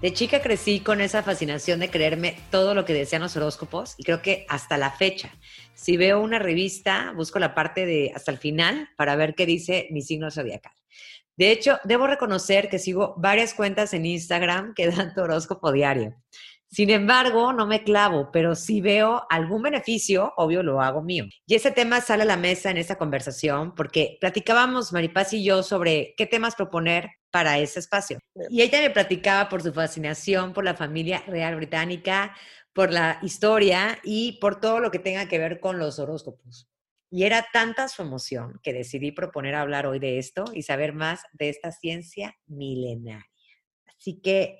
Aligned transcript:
De 0.00 0.14
chica 0.14 0.40
crecí 0.40 0.80
con 0.80 1.02
esa 1.02 1.22
fascinación 1.22 1.78
de 1.78 1.90
creerme 1.90 2.34
todo 2.50 2.74
lo 2.74 2.86
que 2.86 2.94
decían 2.94 3.20
los 3.20 3.36
horóscopos 3.36 3.96
y 3.98 4.04
creo 4.04 4.22
que 4.22 4.46
hasta 4.48 4.78
la 4.78 4.90
fecha, 4.90 5.30
si 5.74 5.98
veo 5.98 6.22
una 6.22 6.38
revista, 6.38 7.12
busco 7.14 7.38
la 7.38 7.54
parte 7.54 7.84
de 7.84 8.10
hasta 8.14 8.30
el 8.30 8.38
final 8.38 8.88
para 8.96 9.14
ver 9.14 9.34
qué 9.34 9.44
dice 9.44 9.88
mi 9.90 10.00
signo 10.00 10.30
zodiacal. 10.30 10.72
De 11.36 11.50
hecho, 11.50 11.78
debo 11.84 12.06
reconocer 12.06 12.70
que 12.70 12.78
sigo 12.78 13.14
varias 13.18 13.52
cuentas 13.52 13.92
en 13.92 14.06
Instagram 14.06 14.72
que 14.72 14.90
dan 14.90 15.12
tu 15.12 15.20
horóscopo 15.20 15.70
diario. 15.70 16.14
Sin 16.72 16.88
embargo, 16.90 17.52
no 17.52 17.66
me 17.66 17.82
clavo, 17.82 18.30
pero 18.32 18.54
si 18.54 18.80
veo 18.80 19.26
algún 19.28 19.62
beneficio, 19.62 20.32
obvio 20.36 20.62
lo 20.62 20.80
hago 20.80 21.02
mío. 21.02 21.24
Y 21.44 21.56
ese 21.56 21.72
tema 21.72 22.00
sale 22.00 22.22
a 22.22 22.26
la 22.26 22.36
mesa 22.36 22.70
en 22.70 22.76
esta 22.76 22.96
conversación 22.96 23.74
porque 23.74 24.18
platicábamos 24.20 24.92
Maripaz 24.92 25.32
y 25.32 25.42
yo 25.42 25.64
sobre 25.64 26.14
qué 26.16 26.26
temas 26.26 26.54
proponer 26.54 27.10
para 27.32 27.58
ese 27.58 27.80
espacio. 27.80 28.20
Y 28.48 28.62
ella 28.62 28.80
me 28.80 28.90
platicaba 28.90 29.48
por 29.48 29.62
su 29.62 29.72
fascinación 29.72 30.52
por 30.52 30.62
la 30.62 30.76
familia 30.76 31.24
real 31.26 31.56
británica, 31.56 32.36
por 32.72 32.92
la 32.92 33.18
historia 33.22 33.98
y 34.04 34.38
por 34.40 34.60
todo 34.60 34.78
lo 34.78 34.92
que 34.92 35.00
tenga 35.00 35.26
que 35.26 35.38
ver 35.38 35.58
con 35.58 35.80
los 35.80 35.98
horóscopos. 35.98 36.68
Y 37.10 37.24
era 37.24 37.48
tanta 37.52 37.88
su 37.88 38.02
emoción 38.02 38.60
que 38.62 38.72
decidí 38.72 39.10
proponer 39.10 39.56
hablar 39.56 39.86
hoy 39.86 39.98
de 39.98 40.18
esto 40.18 40.44
y 40.54 40.62
saber 40.62 40.92
más 40.92 41.22
de 41.32 41.48
esta 41.48 41.72
ciencia 41.72 42.36
milenaria. 42.46 43.26
Así 43.88 44.20
que 44.20 44.58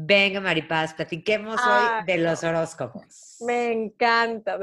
Venga, 0.00 0.40
Maripaz, 0.40 0.94
platiquemos 0.94 1.60
hoy 1.60 1.66
ah, 1.66 2.04
de 2.06 2.18
los 2.18 2.44
horóscopos. 2.44 3.38
Me 3.40 3.72
encanta. 3.72 4.56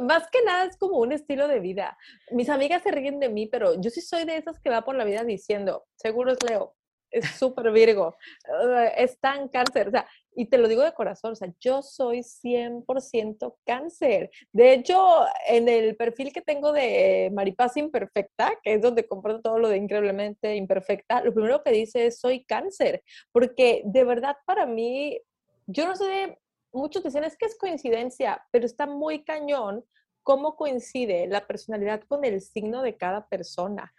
más 0.00 0.30
que 0.30 0.44
nada 0.44 0.66
es 0.66 0.76
como 0.76 0.98
un 0.98 1.10
estilo 1.10 1.48
de 1.48 1.58
vida. 1.58 1.98
Mis 2.30 2.48
amigas 2.48 2.84
se 2.84 2.92
ríen 2.92 3.18
de 3.18 3.30
mí, 3.30 3.48
pero 3.48 3.80
yo 3.80 3.90
sí 3.90 4.00
soy 4.00 4.24
de 4.24 4.36
esas 4.36 4.60
que 4.60 4.70
va 4.70 4.82
por 4.82 4.94
la 4.94 5.02
vida 5.02 5.24
diciendo, 5.24 5.86
seguro 5.96 6.30
es 6.30 6.38
Leo, 6.48 6.76
es 7.14 7.30
súper 7.38 7.70
Virgo, 7.70 8.16
es 8.96 9.18
tan 9.20 9.48
cáncer. 9.48 9.88
O 9.88 9.90
sea, 9.90 10.06
y 10.36 10.46
te 10.46 10.58
lo 10.58 10.66
digo 10.68 10.82
de 10.82 10.92
corazón, 10.92 11.32
o 11.32 11.34
sea, 11.36 11.48
yo 11.60 11.80
soy 11.82 12.22
100% 12.22 13.56
cáncer. 13.64 14.30
De 14.52 14.72
hecho, 14.72 15.24
en 15.46 15.68
el 15.68 15.96
perfil 15.96 16.32
que 16.32 16.42
tengo 16.42 16.72
de 16.72 17.30
Maripaz 17.32 17.76
Imperfecta, 17.76 18.58
que 18.62 18.74
es 18.74 18.82
donde 18.82 19.06
comparto 19.06 19.42
todo 19.42 19.58
lo 19.58 19.68
de 19.68 19.76
increíblemente 19.76 20.56
imperfecta, 20.56 21.22
lo 21.22 21.32
primero 21.32 21.62
que 21.62 21.70
dice 21.70 22.06
es 22.06 22.18
soy 22.18 22.44
cáncer, 22.44 23.02
porque 23.32 23.82
de 23.84 24.04
verdad 24.04 24.36
para 24.44 24.66
mí, 24.66 25.20
yo 25.66 25.86
no 25.86 25.94
sé, 25.94 26.38
muchos 26.72 27.04
dicen 27.04 27.24
es 27.24 27.36
que 27.36 27.46
es 27.46 27.56
coincidencia, 27.56 28.44
pero 28.50 28.66
está 28.66 28.86
muy 28.86 29.24
cañón 29.24 29.84
cómo 30.24 30.56
coincide 30.56 31.28
la 31.28 31.46
personalidad 31.46 32.02
con 32.08 32.24
el 32.24 32.40
signo 32.40 32.82
de 32.82 32.96
cada 32.96 33.28
persona. 33.28 33.94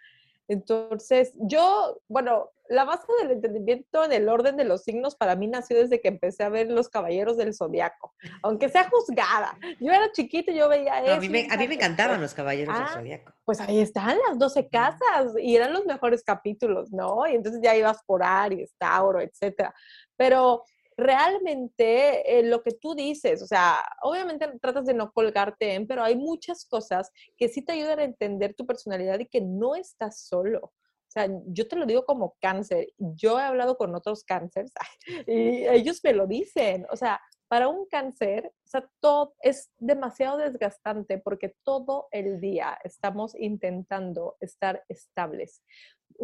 Entonces, 0.48 1.32
yo, 1.36 2.00
bueno, 2.08 2.50
la 2.68 2.84
base 2.84 3.06
del 3.20 3.32
entendimiento 3.32 4.04
en 4.04 4.12
el 4.12 4.28
orden 4.28 4.56
de 4.56 4.64
los 4.64 4.82
signos 4.82 5.14
para 5.14 5.36
mí 5.36 5.46
nació 5.46 5.76
desde 5.76 6.00
que 6.00 6.08
empecé 6.08 6.44
a 6.44 6.48
ver 6.48 6.70
Los 6.70 6.88
Caballeros 6.88 7.36
del 7.36 7.54
Zodiaco, 7.54 8.14
aunque 8.42 8.68
sea 8.68 8.88
juzgada. 8.88 9.58
Yo 9.80 9.92
era 9.92 10.10
chiquita 10.12 10.50
y 10.50 10.56
yo 10.56 10.68
veía 10.68 11.02
eso. 11.02 11.14
a, 11.14 11.20
mí 11.20 11.28
me, 11.28 11.46
a 11.50 11.56
mí 11.56 11.68
me 11.68 11.74
encantaban 11.74 12.20
Los 12.20 12.34
Caballeros 12.34 12.74
del 12.74 12.84
ah, 12.84 12.92
Zodiaco. 12.92 13.32
Pues 13.44 13.60
ahí 13.60 13.80
están 13.80 14.18
las 14.28 14.38
12 14.38 14.68
casas 14.68 15.32
y 15.40 15.56
eran 15.56 15.72
los 15.72 15.84
mejores 15.84 16.22
capítulos, 16.22 16.92
¿no? 16.92 17.26
Y 17.26 17.34
entonces 17.34 17.60
ya 17.62 17.76
ibas 17.76 18.02
por 18.04 18.22
Aries, 18.22 18.74
Tauro, 18.78 19.20
etcétera. 19.20 19.74
Pero 20.16 20.64
realmente 20.96 22.38
eh, 22.38 22.42
lo 22.42 22.62
que 22.62 22.72
tú 22.72 22.94
dices, 22.94 23.42
o 23.42 23.46
sea, 23.46 23.84
obviamente 24.02 24.48
tratas 24.60 24.86
de 24.86 24.94
no 24.94 25.12
colgarte 25.12 25.74
en, 25.74 25.86
pero 25.86 26.02
hay 26.02 26.16
muchas 26.16 26.64
cosas 26.64 27.10
que 27.36 27.48
sí 27.48 27.62
te 27.62 27.72
ayudan 27.72 27.98
a 27.98 28.04
entender 28.04 28.54
tu 28.54 28.66
personalidad 28.66 29.18
y 29.20 29.26
que 29.26 29.40
no 29.40 29.74
estás 29.74 30.20
solo. 30.20 30.60
O 30.62 31.10
sea, 31.16 31.28
yo 31.46 31.66
te 31.68 31.76
lo 31.76 31.86
digo 31.86 32.04
como 32.04 32.36
cáncer. 32.40 32.88
Yo 32.98 33.38
he 33.38 33.42
hablado 33.42 33.76
con 33.76 33.94
otros 33.94 34.24
cánceres 34.24 34.72
y 35.26 35.66
ellos 35.66 36.00
me 36.04 36.12
lo 36.12 36.26
dicen. 36.26 36.86
O 36.90 36.96
sea, 36.96 37.20
para 37.48 37.68
un 37.68 37.86
cáncer, 37.86 38.52
o 38.64 38.68
sea, 38.68 38.88
todo 39.00 39.34
es 39.40 39.70
demasiado 39.78 40.38
desgastante 40.38 41.18
porque 41.18 41.54
todo 41.62 42.08
el 42.10 42.40
día 42.40 42.78
estamos 42.84 43.34
intentando 43.34 44.36
estar 44.40 44.84
estables 44.88 45.62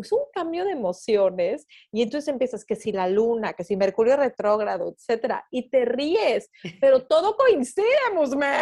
es 0.01 0.13
un 0.13 0.23
cambio 0.33 0.65
de 0.65 0.73
emociones 0.73 1.67
y 1.91 2.03
entonces 2.03 2.29
empiezas 2.29 2.65
que 2.65 2.77
si 2.77 2.93
la 2.93 3.09
luna, 3.09 3.53
que 3.53 3.65
si 3.65 3.77
Mercurio 3.77 4.17
retrógrado, 4.17 4.95
etcétera, 4.97 5.47
y 5.51 5.69
te 5.69 5.85
ríes, 5.85 6.51
pero 6.81 7.03
todo 7.07 7.37
coincide, 7.37 7.85
Musme. 8.15 8.61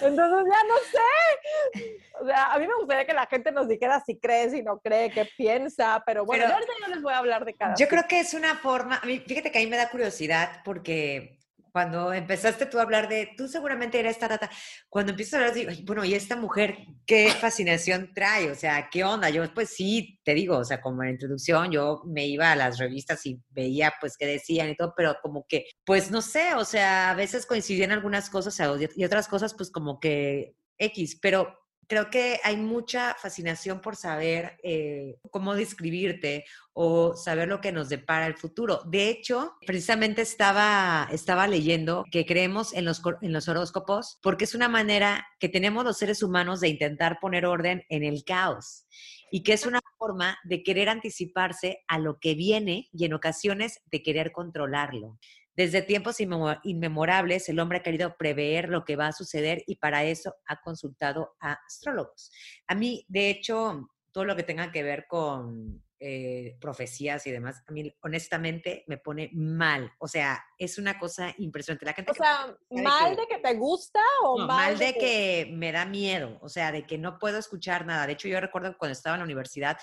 Entonces 0.00 0.16
ya 0.16 0.64
no 0.64 0.76
sé. 0.90 1.90
O 2.20 2.26
sea, 2.26 2.52
a 2.52 2.58
mí 2.58 2.66
me 2.66 2.74
gustaría 2.74 3.06
que 3.06 3.14
la 3.14 3.26
gente 3.26 3.52
nos 3.52 3.68
dijera 3.68 4.02
si 4.04 4.18
cree, 4.18 4.50
si 4.50 4.62
no 4.62 4.78
cree, 4.80 5.10
qué 5.10 5.28
piensa, 5.36 6.02
pero 6.06 6.24
bueno, 6.24 6.46
yo 6.46 6.54
ahorita 6.54 6.72
yo 6.80 6.94
les 6.94 7.02
voy 7.02 7.12
a 7.12 7.18
hablar 7.18 7.44
de 7.44 7.54
cada 7.54 7.74
Yo 7.76 7.88
creo 7.88 8.04
que 8.08 8.20
es 8.20 8.34
una 8.34 8.56
forma, 8.56 9.00
fíjate 9.00 9.50
que 9.50 9.58
a 9.58 9.62
mí 9.62 9.68
me 9.68 9.76
da 9.76 9.90
curiosidad 9.90 10.60
porque 10.64 11.39
cuando 11.72 12.12
empezaste 12.12 12.66
tú 12.66 12.78
a 12.78 12.82
hablar 12.82 13.08
de, 13.08 13.30
tú 13.36 13.48
seguramente 13.48 13.98
eres 13.98 14.12
esta 14.12 14.28
data, 14.28 14.50
cuando 14.88 15.10
empiezas 15.10 15.34
a 15.34 15.36
hablar 15.38 15.54
de, 15.54 15.82
bueno, 15.84 16.04
y 16.04 16.14
esta 16.14 16.36
mujer, 16.36 16.78
¿qué 17.06 17.30
fascinación 17.30 18.12
trae? 18.14 18.50
O 18.50 18.54
sea, 18.54 18.88
¿qué 18.90 19.04
onda? 19.04 19.30
Yo, 19.30 19.42
pues 19.54 19.70
sí, 19.70 20.20
te 20.24 20.34
digo, 20.34 20.58
o 20.58 20.64
sea, 20.64 20.80
como 20.80 21.02
en 21.02 21.10
introducción, 21.10 21.70
yo 21.70 22.02
me 22.06 22.26
iba 22.26 22.52
a 22.52 22.56
las 22.56 22.78
revistas 22.78 23.24
y 23.26 23.40
veía, 23.50 23.92
pues, 24.00 24.16
qué 24.16 24.26
decían 24.26 24.70
y 24.70 24.76
todo, 24.76 24.94
pero 24.96 25.16
como 25.22 25.46
que, 25.48 25.66
pues, 25.84 26.10
no 26.10 26.22
sé, 26.22 26.54
o 26.54 26.64
sea, 26.64 27.10
a 27.10 27.14
veces 27.14 27.46
coincidían 27.46 27.92
algunas 27.92 28.30
cosas 28.30 28.58
y 28.96 29.04
otras 29.04 29.28
cosas, 29.28 29.54
pues, 29.54 29.70
como 29.70 30.00
que 30.00 30.54
X, 30.78 31.18
pero 31.20 31.59
creo 31.90 32.08
que 32.08 32.38
hay 32.44 32.56
mucha 32.56 33.16
fascinación 33.18 33.80
por 33.80 33.96
saber 33.96 34.60
eh, 34.62 35.18
cómo 35.32 35.56
describirte 35.56 36.44
o 36.72 37.16
saber 37.16 37.48
lo 37.48 37.60
que 37.60 37.72
nos 37.72 37.88
depara 37.88 38.28
el 38.28 38.36
futuro. 38.36 38.82
De 38.86 39.08
hecho, 39.08 39.56
precisamente 39.66 40.22
estaba, 40.22 41.08
estaba 41.10 41.48
leyendo 41.48 42.04
que 42.12 42.24
creemos 42.24 42.72
en 42.74 42.84
los, 42.84 43.02
en 43.22 43.32
los 43.32 43.48
horóscopos 43.48 44.20
porque 44.22 44.44
es 44.44 44.54
una 44.54 44.68
manera 44.68 45.26
que 45.40 45.48
tenemos 45.48 45.84
los 45.84 45.98
seres 45.98 46.22
humanos 46.22 46.60
de 46.60 46.68
intentar 46.68 47.18
poner 47.20 47.44
orden 47.44 47.82
en 47.88 48.04
el 48.04 48.22
caos 48.22 48.86
y 49.32 49.42
que 49.42 49.54
es 49.54 49.66
una 49.66 49.80
forma 49.98 50.38
de 50.44 50.62
querer 50.62 50.90
anticiparse 50.90 51.80
a 51.88 51.98
lo 51.98 52.20
que 52.20 52.36
viene 52.36 52.88
y 52.92 53.04
en 53.04 53.14
ocasiones 53.14 53.80
de 53.90 54.00
querer 54.04 54.30
controlarlo. 54.30 55.18
Desde 55.56 55.82
tiempos 55.82 56.16
inmemorables, 56.20 57.48
el 57.48 57.58
hombre 57.58 57.78
ha 57.78 57.82
querido 57.82 58.16
prever 58.16 58.68
lo 58.68 58.84
que 58.84 58.96
va 58.96 59.08
a 59.08 59.12
suceder 59.12 59.62
y 59.66 59.76
para 59.76 60.04
eso 60.04 60.34
ha 60.46 60.60
consultado 60.60 61.36
a 61.40 61.58
astrólogos. 61.66 62.30
A 62.66 62.74
mí, 62.74 63.04
de 63.08 63.30
hecho, 63.30 63.90
todo 64.12 64.24
lo 64.24 64.36
que 64.36 64.42
tenga 64.42 64.72
que 64.72 64.82
ver 64.82 65.06
con 65.08 65.82
eh, 66.02 66.56
profecías 66.60 67.26
y 67.26 67.30
demás, 67.30 67.62
a 67.66 67.72
mí 67.72 67.94
honestamente 68.02 68.84
me 68.86 68.96
pone 68.96 69.30
mal. 69.34 69.92
O 69.98 70.08
sea, 70.08 70.42
es 70.56 70.78
una 70.78 70.98
cosa 70.98 71.34
impresionante. 71.36 71.84
La 71.84 71.92
gente 71.92 72.12
o 72.12 72.14
sea, 72.14 72.56
¿mal 72.70 73.16
de 73.16 73.26
que 73.26 73.38
te 73.38 73.54
gusta 73.54 74.00
o 74.22 74.38
mal, 74.38 74.78
de, 74.78 74.94
que... 74.94 74.98
que... 74.98 75.52
me 75.52 75.72
da 75.72 75.84
miedo? 75.84 76.38
O 76.40 76.48
sea, 76.48 76.72
de 76.72 76.86
que 76.86 76.96
no 76.96 77.18
puedo 77.18 77.38
escuchar 77.38 77.84
nada. 77.84 78.06
De 78.06 78.14
hecho, 78.14 78.28
yo 78.28 78.40
recuerdo 78.40 78.78
cuando 78.78 78.92
estaba 78.92 79.16
en 79.16 79.20
la 79.20 79.26
universidad, 79.26 79.76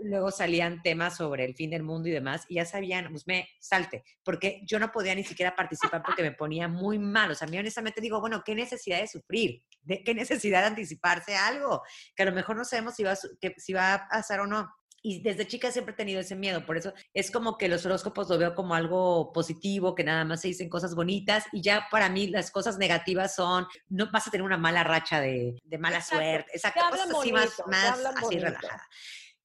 luego 0.00 0.30
salían 0.30 0.82
temas 0.82 1.16
sobre 1.16 1.44
el 1.44 1.54
fin 1.54 1.70
del 1.70 1.82
mundo 1.82 2.08
y 2.08 2.12
demás, 2.12 2.44
y 2.48 2.56
ya 2.56 2.64
sabían, 2.64 3.08
pues 3.10 3.26
me 3.26 3.48
salte, 3.58 4.04
porque 4.22 4.60
yo 4.64 4.78
no 4.78 4.92
podía 4.92 5.14
ni 5.14 5.24
siquiera 5.24 5.54
participar 5.54 6.02
porque 6.02 6.22
me 6.22 6.32
ponía 6.32 6.68
muy 6.68 6.98
mal. 6.98 7.30
O 7.30 7.34
sea, 7.34 7.48
a 7.48 7.50
mí 7.50 7.58
honestamente 7.58 8.00
digo, 8.00 8.20
bueno, 8.20 8.42
¿qué 8.44 8.54
necesidad 8.54 9.00
de 9.00 9.08
sufrir? 9.08 9.62
¿De 9.82 10.02
¿Qué 10.02 10.14
necesidad 10.14 10.60
de 10.60 10.68
anticiparse 10.68 11.36
algo? 11.36 11.82
Que 12.14 12.22
a 12.22 12.26
lo 12.26 12.32
mejor 12.32 12.56
no 12.56 12.64
sabemos 12.64 12.94
si 12.94 13.02
va, 13.02 13.14
que, 13.40 13.54
si 13.58 13.72
va 13.72 13.94
a 13.94 14.08
pasar 14.08 14.40
o 14.40 14.46
no. 14.46 14.68
Y 15.00 15.22
desde 15.22 15.46
chica 15.46 15.70
siempre 15.70 15.94
he 15.94 15.96
tenido 15.96 16.20
ese 16.20 16.34
miedo, 16.34 16.66
por 16.66 16.76
eso 16.76 16.92
es 17.14 17.30
como 17.30 17.56
que 17.56 17.68
los 17.68 17.86
horóscopos 17.86 18.28
lo 18.28 18.36
veo 18.36 18.54
como 18.56 18.74
algo 18.74 19.32
positivo, 19.32 19.94
que 19.94 20.02
nada 20.02 20.24
más 20.24 20.40
se 20.40 20.48
dicen 20.48 20.68
cosas 20.68 20.96
bonitas 20.96 21.44
y 21.52 21.62
ya 21.62 21.86
para 21.88 22.08
mí 22.08 22.26
las 22.26 22.50
cosas 22.50 22.78
negativas 22.78 23.36
son, 23.36 23.68
no 23.88 24.10
vas 24.10 24.26
a 24.26 24.30
tener 24.32 24.44
una 24.44 24.58
mala 24.58 24.82
racha 24.82 25.20
de, 25.20 25.56
de 25.62 25.78
mala 25.78 26.02
suerte, 26.02 26.50
esa 26.52 26.72
cosa 26.72 27.04
así 27.16 27.32
más, 27.32 27.62
más 27.68 28.04
así 28.16 28.40
relajada. 28.40 28.88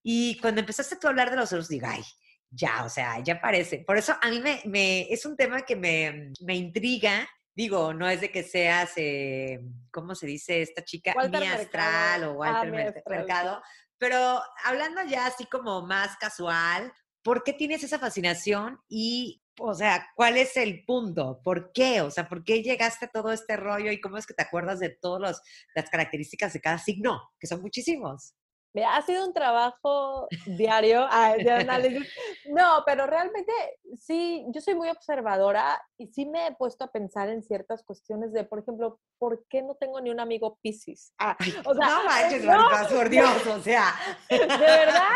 Y 0.04 0.38
cuando 0.40 0.60
empezaste 0.62 0.98
tú 0.98 1.08
a 1.08 1.12
hablar 1.12 1.30
de 1.32 1.38
los 1.38 1.52
otros, 1.52 1.70
digo, 1.70 1.88
ay, 1.90 2.04
ya, 2.52 2.84
o 2.86 2.90
sea, 2.90 3.20
ya 3.24 3.42
parece. 3.42 3.80
Por 3.80 3.98
eso 3.98 4.16
a 4.22 4.30
mí 4.30 4.40
me, 4.40 4.62
me 4.66 5.12
es 5.12 5.26
un 5.26 5.36
tema 5.36 5.62
que 5.64 5.76
me, 5.76 6.32
me 6.42 6.56
intriga. 6.56 7.28
Digo, 7.56 7.94
no 7.94 8.10
es 8.10 8.20
de 8.22 8.32
que 8.32 8.44
seas, 8.44 8.92
eh, 8.98 9.60
¿cómo 9.92 10.14
se 10.16 10.26
dice 10.28 10.62
esta 10.62 10.84
chica? 10.84 11.14
Mi 11.40 11.48
astral 11.62 12.24
o 12.26 12.34
Walter 12.34 12.68
Ah, 12.68 12.72
Mer- 12.72 13.04
Mercado. 13.08 13.62
Pero 13.98 14.42
hablando 14.66 15.02
ya 15.04 15.28
así 15.28 15.46
como 15.46 15.82
más 15.86 16.18
casual, 16.18 16.92
¿por 17.24 17.44
qué 17.44 17.54
tienes 17.54 17.84
esa 17.84 18.00
fascinación? 18.00 18.80
Y, 18.90 19.42
o 19.60 19.74
sea, 19.76 20.08
¿cuál 20.16 20.36
es 20.38 20.58
el 20.58 20.84
punto? 20.84 21.42
¿Por 21.44 21.72
qué? 21.74 22.02
O 22.02 22.12
sea, 22.12 22.28
¿por 22.28 22.44
qué 22.44 22.62
llegaste 22.64 23.06
a 23.06 23.10
todo 23.12 23.32
este 23.32 23.56
rollo 23.56 23.92
y 23.92 24.02
cómo 24.02 24.18
es 24.18 24.26
que 24.26 24.34
te 24.34 24.44
acuerdas 24.44 24.80
de 24.80 24.90
todas 24.90 25.40
las 25.76 25.90
características 25.90 26.54
de 26.54 26.60
cada 26.62 26.80
signo? 26.80 27.32
Que 27.40 27.48
son 27.48 27.62
muchísimos. 27.62 28.34
Mira, 28.74 28.96
ha 28.96 29.02
sido 29.04 29.26
un 29.26 29.34
trabajo 29.34 30.28
diario 30.48 31.06
ah, 31.10 31.36
de 31.38 31.52
análisis. 31.52 32.12
No, 32.50 32.84
pero 32.86 33.06
realmente 33.06 33.52
sí, 33.96 34.46
yo 34.50 34.62
soy 34.62 34.74
muy 34.76 34.90
observadora 34.90 35.80
y 35.98 36.08
sí 36.08 36.26
me 36.26 36.48
he 36.48 36.56
puesto 36.56 36.84
a 36.84 36.92
pensar 36.92 37.30
en 37.30 37.44
ciertas 37.44 37.84
cuestiones 37.84 38.34
de, 38.34 38.44
por 38.44 38.60
ejemplo, 38.60 39.00
¿por 39.20 39.46
qué 39.48 39.62
no 39.62 39.76
tengo 39.76 40.02
ni 40.02 40.10
un 40.10 40.20
amigo 40.20 40.58
Piscis? 40.62 41.14
Ah, 41.20 41.38
o 41.66 41.76
sea, 41.76 41.88
no 41.88 42.04
manches, 42.04 42.44
no, 42.44 42.70
Marta, 42.70 42.96
por 42.96 43.10
Dios, 43.10 43.48
o 43.48 43.62
sea. 43.62 43.94
de 44.30 44.38
verdad, 44.38 45.08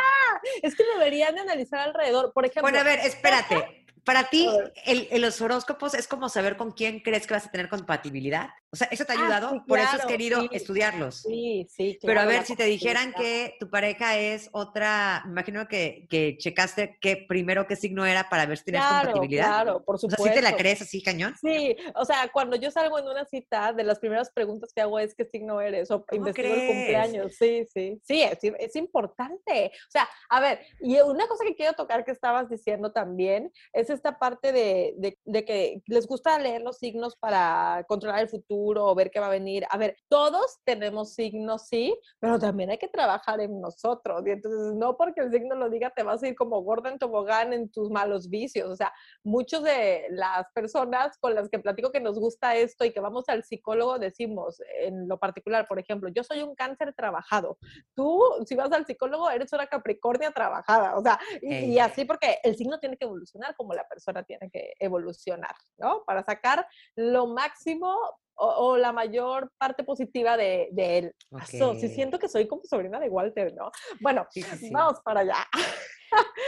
es 0.62 0.76
que 0.76 0.84
deberían 0.94 1.36
de 1.36 1.42
analizar 1.42 1.80
alrededor. 1.80 2.32
Por 2.34 2.46
ejemplo, 2.46 2.62
Bueno, 2.62 2.80
a 2.80 2.84
ver, 2.84 3.00
espérate. 3.00 3.77
Para 4.08 4.24
ti, 4.30 4.48
el, 4.86 5.08
el- 5.12 5.22
los 5.22 5.42
horóscopos 5.42 5.94
es 5.94 6.08
como 6.08 6.30
saber 6.30 6.56
con 6.56 6.72
quién 6.72 7.02
crees 7.02 7.28
que 7.28 7.34
vas 7.34 7.46
a 7.46 7.52
tener 7.52 7.68
compatibilidad. 7.68 8.50
O 8.72 8.76
sea, 8.78 8.88
eso 8.90 9.04
te 9.04 9.12
ha 9.12 9.16
Ah, 9.18 9.20
ayudado, 9.22 9.50
sí, 9.52 9.60
por 9.68 9.80
eso 9.80 9.90
has 9.90 9.96
claro, 9.98 10.10
querido 10.10 10.42
sí. 10.44 10.50
estudiarlos. 10.54 11.16
sí, 11.24 11.68
sí, 11.70 11.98
Pero 12.02 12.14
a 12.22 12.24
claro, 12.24 12.30
ver, 12.30 12.46
si 12.46 12.56
te 12.56 12.64
dijeran 12.64 13.14
que 13.14 13.56
tu 13.60 13.70
pareja 13.70 14.18
es 14.18 14.50
otra, 14.54 15.24
me 15.26 15.32
imagino 15.32 15.68
que, 15.68 16.08
que 16.10 16.38
checaste 16.38 16.98
qué 17.02 17.26
primero 17.28 17.68
qué 17.68 17.76
signo 17.76 18.06
era 18.06 18.30
para 18.30 18.46
ver 18.46 18.58
si 18.58 18.64
tenías 18.64 18.86
Claro, 18.88 19.02
compatibilidad. 19.08 19.46
claro, 19.48 19.84
por 19.84 19.96
O 19.96 19.98
sea, 20.00 20.10
supuesto. 20.12 20.24
¿sí 20.24 20.34
te 20.34 20.42
la 20.42 20.56
crees 20.56 20.82
así, 20.82 21.04
cañón? 21.04 21.36
Sí, 21.42 21.76
o 21.96 22.06
sea, 22.06 22.30
cuando 22.32 22.56
yo 22.56 22.72
salgo 22.72 22.98
en 23.00 23.08
una 23.10 23.26
cita, 23.26 23.74
de 23.74 23.84
las 23.84 24.00
primeras 24.00 24.32
preguntas 24.32 24.72
que 24.74 24.82
hago 24.82 25.00
es 25.00 25.16
qué 25.16 25.26
signo 25.26 25.60
eres 25.60 25.92
o 25.92 26.06
¿Cómo 26.06 26.20
investigo 26.28 26.54
el 26.56 26.66
cumpleaños. 26.66 27.36
Sí, 27.36 27.66
sí, 27.74 28.00
sí, 28.04 28.22
es, 28.22 28.40
es 28.42 28.76
importante. 28.76 29.72
O 29.88 29.92
sea, 29.92 30.08
a 30.30 30.40
ver, 30.40 30.60
y 30.80 31.00
una 31.02 31.28
cosa 31.28 31.44
que 31.46 31.56
quiero 31.56 31.74
tocar 31.74 32.06
que 32.06 32.12
estabas 32.12 32.50
diciendo 32.50 32.92
también 32.92 33.52
es 33.74 33.90
esta 33.98 34.18
parte 34.18 34.52
de, 34.52 34.94
de- 34.98 35.20
de 35.26 35.46
que 35.46 35.82
les 35.88 36.08
gusta 36.08 36.40
leer 36.40 36.62
los 36.62 36.78
signos 36.78 37.16
para 37.16 37.84
controlar 37.88 38.22
el 38.22 38.30
futuro 38.30 38.86
o 38.86 38.96
ver 38.96 39.12
qué 39.12 39.20
va 39.20 39.28
a 39.28 39.32
venir. 39.32 39.66
A 39.70 39.78
ver, 39.78 39.98
todos 40.08 40.60
tenemos 40.64 41.14
signos, 41.14 41.68
sí, 41.68 41.98
pero 42.20 42.40
también 42.40 42.70
hay 42.70 42.78
que 42.78 42.88
trabajar 42.88 43.42
en 43.42 43.60
nosotros. 43.60 44.24
Y 44.26 44.32
entonces, 44.32 44.74
no 44.76 44.96
porque 44.96 45.22
el 45.22 45.32
signo 45.32 45.56
lo 45.56 45.70
diga, 45.70 45.90
te 45.90 46.04
vas 46.04 46.24
a 46.24 46.28
ir 46.28 46.36
como 46.36 46.62
gorda 46.62 46.90
en 46.90 47.00
tobogán 47.00 47.54
en 47.54 47.70
tus 47.70 47.90
malos 47.90 48.30
vicios. 48.30 48.70
O 48.70 48.76
sea, 48.76 48.94
muchos 49.24 49.64
de 49.64 50.06
las 50.12 50.46
personas 50.54 51.18
con 51.20 51.36
las 51.36 51.50
que 51.50 51.60
platico 51.60 51.92
que 51.92 52.00
nos 52.00 52.20
gusta 52.20 52.56
esto 52.56 52.86
y 52.86 52.92
que 52.92 53.00
vamos 53.00 53.26
al 53.28 53.44
psicólogo 53.44 54.00
decimos, 54.00 54.62
en 54.80 55.08
lo 55.08 55.18
particular, 55.20 55.68
por 55.68 55.80
ejemplo, 55.80 56.10
yo 56.10 56.24
soy 56.24 56.42
un 56.44 56.56
cáncer 56.56 56.94
trabajado. 56.94 57.58
Tú, 57.96 58.22
si 58.46 58.56
vas 58.56 58.72
al 58.72 58.86
psicólogo, 58.86 59.30
eres 59.30 59.52
una 59.54 59.68
capricornia 59.68 60.32
trabajada. 60.32 60.96
O 60.98 61.02
sea, 61.02 61.20
y, 61.42 61.56
y 61.74 61.80
así 61.80 62.06
porque 62.06 62.38
el 62.44 62.56
signo 62.56 62.80
tiene 62.80 62.98
que 62.98 63.06
evolucionar 63.06 63.56
como 63.56 63.74
la 63.74 63.87
persona 63.88 64.24
tiene 64.24 64.50
que 64.52 64.74
evolucionar, 64.80 65.56
¿no? 65.78 66.04
Para 66.06 66.24
sacar 66.24 66.68
lo 66.96 67.28
máximo 67.28 67.96
o, 68.36 68.46
o 68.48 68.78
la 68.78 68.92
mayor 68.92 69.52
parte 69.58 69.84
positiva 69.84 70.38
de, 70.38 70.70
de 70.72 70.98
él. 71.00 71.16
Aso, 71.34 71.74
sí 71.76 71.88
Ok. 71.88 71.94
siento 71.94 72.20
que 72.20 72.30
soy 72.30 72.48
como 72.48 72.64
sobrina 72.66 73.00
de 73.00 73.10
Walter, 73.10 73.54
¿no? 73.56 73.72
Bueno, 74.00 74.28
Sí, 74.30 74.44
sí, 74.44 74.58
sí. 74.58 74.70
vamos 74.72 75.00
para 75.04 75.22
allá. 75.22 75.48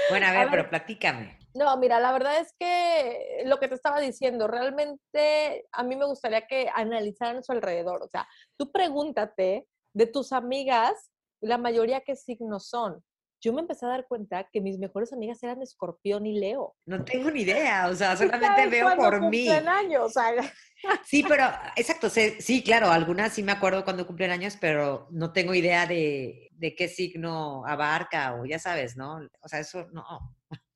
Bueno, 0.10 0.28
a 0.28 0.30
A 0.30 0.34
ver, 0.34 0.42
ver. 0.44 0.52
pero 0.52 0.70
platícame. 0.70 1.40
No, 1.56 1.76
mira, 1.78 2.00
la 2.00 2.12
verdad 2.12 2.38
es 2.40 2.54
que 2.60 3.42
lo 3.46 3.60
que 3.60 3.68
te 3.68 3.74
estaba 3.76 4.00
diciendo, 4.00 4.48
realmente 4.48 5.66
a 5.72 5.84
mí 5.84 5.96
me 5.96 6.06
gustaría 6.06 6.46
que 6.46 6.70
analizaran 6.74 7.44
su 7.44 7.52
alrededor. 7.52 8.04
O 8.04 8.08
sea, 8.08 8.28
tú 8.58 8.72
pregúntate 8.72 9.68
de 9.94 10.06
tus 10.06 10.32
amigas, 10.32 11.10
la 11.42 11.58
mayoría 11.58 12.02
qué 12.02 12.16
signos 12.16 12.68
son. 12.70 13.04
Yo 13.42 13.54
me 13.54 13.62
empecé 13.62 13.86
a 13.86 13.90
dar 13.90 14.06
cuenta 14.08 14.50
que 14.52 14.60
mis 14.60 14.78
mejores 14.78 15.14
amigas 15.14 15.42
eran 15.44 15.62
Escorpión 15.62 16.26
y 16.26 16.38
Leo. 16.38 16.76
No 16.86 17.06
tengo 17.06 17.32
ni 17.32 17.42
idea, 17.42 17.88
o 17.88 17.96
sea, 17.96 18.12
¿Tú 18.18 18.26
solamente 18.26 18.68
veo 18.68 18.96
por 18.98 19.22
mí. 19.30 19.48
años? 19.48 20.14
Sí, 21.06 21.24
pero, 21.28 21.46
exacto, 21.76 22.10
sí, 22.10 22.64
claro, 22.64 22.90
algunas 22.90 23.34
sí 23.34 23.44
me 23.44 23.54
acuerdo 23.54 23.84
cuando 23.86 24.06
cumplen 24.06 24.32
años, 24.32 24.58
pero 24.60 25.08
no 25.12 25.32
tengo 25.32 25.54
idea 25.54 25.86
de, 25.86 26.50
de 26.52 26.76
qué 26.76 26.90
signo 26.90 27.66
abarca 27.66 28.36
o 28.36 28.46
ya 28.46 28.60
sabes, 28.60 28.98
¿no? 28.98 29.20
O 29.42 29.48
sea, 29.48 29.60
eso 29.60 29.88
no. 29.92 30.04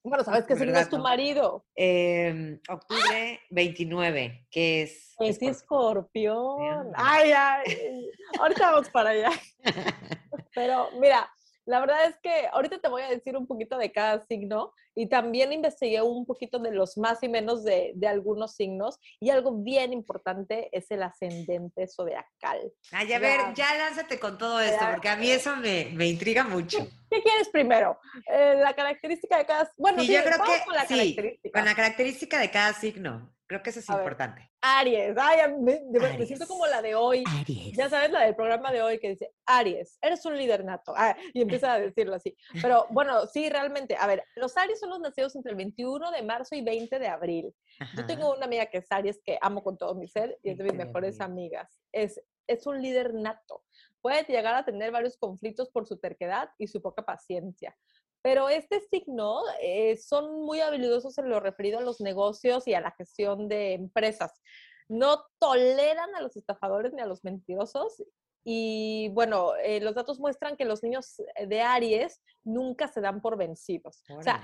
bueno, 0.01 0.23
¿sabes 0.23 0.45
qué 0.45 0.53
signo 0.55 0.67
¿Verdad, 0.67 0.83
es 0.83 0.89
tu 0.89 0.97
no? 0.97 1.03
marido? 1.03 1.65
Em, 1.75 2.59
octubre 2.69 3.41
29, 3.49 4.47
que 4.49 4.83
es... 4.83 5.15
Es 5.19 5.41
escorpión. 5.41 6.61
Bien. 6.61 6.93
Ay, 6.95 7.31
ay. 7.31 8.09
Ahorita 8.39 8.71
vamos 8.71 8.89
para 8.89 9.09
allá. 9.09 9.31
Pero 10.55 10.89
mira, 10.99 11.29
la 11.65 11.79
verdad 11.79 12.05
es 12.05 12.17
que 12.19 12.47
ahorita 12.51 12.79
te 12.79 12.89
voy 12.89 13.01
a 13.01 13.09
decir 13.09 13.37
un 13.37 13.47
poquito 13.47 13.77
de 13.77 13.91
cada 13.91 14.19
signo 14.25 14.73
y 14.95 15.07
también 15.07 15.51
investigué 15.53 16.01
un 16.01 16.25
poquito 16.25 16.59
de 16.59 16.71
los 16.71 16.97
más 16.97 17.21
y 17.23 17.29
menos 17.29 17.63
de, 17.63 17.91
de 17.95 18.07
algunos 18.07 18.55
signos 18.55 18.99
y 19.19 19.29
algo 19.29 19.51
bien 19.63 19.93
importante 19.93 20.69
es 20.71 20.89
el 20.91 21.03
ascendente 21.03 21.87
zodiacal. 21.87 22.71
Ay, 22.91 23.07
a 23.07 23.09
Ya. 23.09 23.19
ver, 23.19 23.39
ya 23.55 23.73
lánzate 23.75 24.19
con 24.19 24.37
todo 24.37 24.59
esto, 24.59 24.77
Ya. 24.81 24.91
porque 24.91 25.09
a 25.09 25.15
mí 25.15 25.29
eso 25.29 25.55
me, 25.55 25.85
me 25.93 26.07
intriga 26.07 26.43
mucho. 26.43 26.79
¿Qué 27.09 27.21
quieres 27.21 27.49
primero? 27.49 27.99
Eh, 28.27 28.55
la 28.57 28.73
característica 28.75 29.37
de 29.37 29.45
cada... 29.45 29.71
Bueno, 29.77 30.01
Sí, 30.01 30.07
sí, 30.07 30.13
yo 30.13 30.23
creo 30.23 30.37
vamos 30.39 30.57
que 30.57 30.65
con 30.65 30.73
la 30.75 30.81
sí, 30.85 30.87
característica. 31.15 31.59
Con 31.59 31.65
la 31.65 31.75
característica 31.75 32.39
de 32.39 32.51
cada 32.51 32.73
signo. 32.73 33.29
Creo 33.45 33.61
que 33.61 33.69
eso 33.71 33.79
es 33.81 33.89
A 33.89 33.93
ver. 33.97 34.03
importante. 34.03 34.49
Aries. 34.61 35.15
Ay, 35.19 35.53
me, 35.59 35.81
verdad, 35.91 36.17
me 36.17 36.25
siento 36.25 36.45
Aries. 36.45 36.47
como 36.47 36.65
la 36.65 36.81
de 36.81 36.95
hoy. 36.95 37.23
Aries. 37.41 37.75
Ya 37.77 37.89
sabes 37.89 38.09
la 38.09 38.21
del 38.21 38.35
programa 38.35 38.71
de 38.71 38.81
hoy 38.81 38.99
que 38.99 39.09
dice, 39.09 39.31
Aries, 39.45 39.97
eres 40.01 40.25
un 40.25 40.37
líder 40.37 40.63
nato. 40.63 40.93
Ah, 40.95 41.15
y 41.33 41.41
empieza 41.41 41.73
a 41.73 41.79
decirlo 41.79 42.15
así. 42.15 42.35
Pero 42.61 42.87
bueno, 42.89 43.27
sí, 43.27 43.49
realmente. 43.49 43.95
A 43.99 44.07
ver, 44.07 44.23
los 44.37 44.55
Aries 44.57 44.81
son 44.83 44.89
los 44.89 44.99
nacidos 44.99 45.35
entre 45.35 45.51
el 45.51 45.57
21 45.57 46.11
de 46.11 46.21
marzo 46.23 46.55
y 46.55 46.61
20 46.61 46.99
de 46.99 47.07
abril. 47.07 47.55
Yo 47.79 47.85
Ajá. 47.85 48.05
tengo 48.05 48.33
una 48.33 48.45
amiga 48.45 48.65
que 48.65 48.79
es 48.79 48.91
Aries 48.91 49.21
que 49.23 49.37
amo 49.41 49.63
con 49.63 49.77
todo 49.77 49.95
mi 49.95 50.07
ser 50.07 50.37
y 50.43 50.49
es 50.49 50.57
de 50.57 50.63
mis 50.63 50.73
20 50.73 50.77
de 50.77 50.85
mejores 50.85 51.21
amigas. 51.21 51.79
Es, 51.93 52.21
es 52.47 52.67
un 52.67 52.81
líder 52.81 53.13
nato. 53.13 53.63
Puede 54.01 54.23
llegar 54.23 54.55
a 54.55 54.65
tener 54.65 54.91
varios 54.91 55.17
conflictos 55.17 55.69
por 55.69 55.87
su 55.87 55.97
terquedad 55.97 56.49
y 56.57 56.67
su 56.67 56.81
poca 56.81 57.05
paciencia. 57.05 57.75
Pero 58.21 58.49
este 58.49 58.81
signo 58.89 59.41
eh, 59.61 59.97
son 59.97 60.45
muy 60.45 60.59
habilidosos 60.59 61.17
en 61.17 61.29
lo 61.29 61.39
referido 61.39 61.79
a 61.79 61.81
los 61.81 62.01
negocios 62.01 62.67
y 62.67 62.73
a 62.73 62.81
la 62.81 62.91
gestión 62.91 63.47
de 63.47 63.73
empresas. 63.73 64.41
No 64.89 65.25
toleran 65.39 66.13
a 66.15 66.21
los 66.21 66.35
estafadores 66.35 66.93
ni 66.93 67.01
a 67.01 67.05
los 67.05 67.23
mentirosos. 67.23 68.03
Y 68.45 69.09
bueno, 69.13 69.55
eh, 69.55 69.79
los 69.79 69.95
datos 69.95 70.19
muestran 70.19 70.57
que 70.57 70.65
los 70.65 70.83
niños 70.83 71.21
de 71.47 71.61
Aries 71.61 72.21
nunca 72.43 72.87
se 72.89 72.99
dan 73.01 73.21
por 73.21 73.37
vencidos. 73.37 74.03
O 74.09 74.21
sea. 74.21 74.41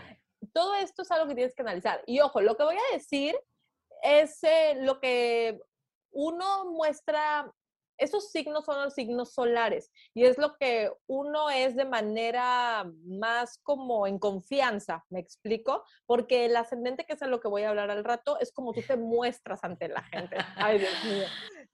Todo 0.53 0.75
esto 0.75 1.01
es 1.01 1.11
algo 1.11 1.27
que 1.27 1.35
tienes 1.35 1.55
que 1.55 1.61
analizar. 1.61 2.03
Y 2.05 2.19
ojo, 2.19 2.41
lo 2.41 2.55
que 2.55 2.63
voy 2.63 2.75
a 2.75 2.93
decir 2.93 3.35
es 4.03 4.43
eh, 4.43 4.75
lo 4.79 4.99
que 4.99 5.59
uno 6.11 6.71
muestra, 6.71 7.51
esos 7.99 8.31
signos 8.31 8.65
son 8.65 8.81
los 8.81 8.93
signos 8.93 9.33
solares 9.33 9.91
y 10.13 10.25
es 10.25 10.37
lo 10.37 10.55
que 10.57 10.91
uno 11.07 11.49
es 11.49 11.75
de 11.75 11.85
manera 11.85 12.89
más 13.05 13.59
como 13.61 14.07
en 14.07 14.17
confianza, 14.17 15.05
¿me 15.09 15.19
explico? 15.19 15.83
Porque 16.05 16.45
el 16.45 16.55
ascendente, 16.55 17.05
que 17.05 17.13
es 17.13 17.21
a 17.21 17.27
lo 17.27 17.39
que 17.39 17.47
voy 17.47 17.63
a 17.63 17.69
hablar 17.69 17.91
al 17.91 18.03
rato, 18.03 18.39
es 18.39 18.51
como 18.51 18.73
tú 18.73 18.81
te 18.81 18.95
muestras 18.95 19.63
ante 19.63 19.87
la 19.89 20.01
gente. 20.03 20.37
Ay, 20.55 20.79
Dios 20.79 21.03
mío. 21.03 21.25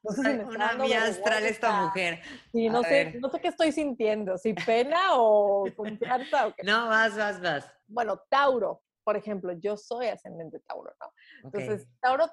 No 0.04 0.12
sé 0.12 0.22
si 0.22 0.40
Una 0.40 0.74
mía 0.74 1.04
astral 1.06 1.46
esta 1.46 1.84
mujer. 1.84 2.22
Sí, 2.52 2.68
A 2.68 2.72
no 2.72 2.84
sé, 2.84 2.90
ver. 2.90 3.16
no 3.22 3.30
sé 3.30 3.40
qué 3.40 3.48
estoy 3.48 3.72
sintiendo, 3.72 4.38
si 4.38 4.54
pena 4.54 5.16
o 5.16 5.66
confianza 5.76 6.48
o 6.48 6.54
qué. 6.56 6.64
No, 6.64 6.88
vas, 6.90 7.16
vas, 7.18 7.42
vas. 7.42 7.72
Bueno, 7.88 8.22
Tauro, 8.30 8.82
por 9.04 9.16
ejemplo, 9.16 9.54
yo 9.54 9.78
soy 9.78 10.08
ascendente 10.08 10.60
Tauro, 10.62 10.94
¿no? 11.00 11.08
Ok. 11.48 11.56
Entonces, 11.56 11.88
Tauro, 12.02 12.28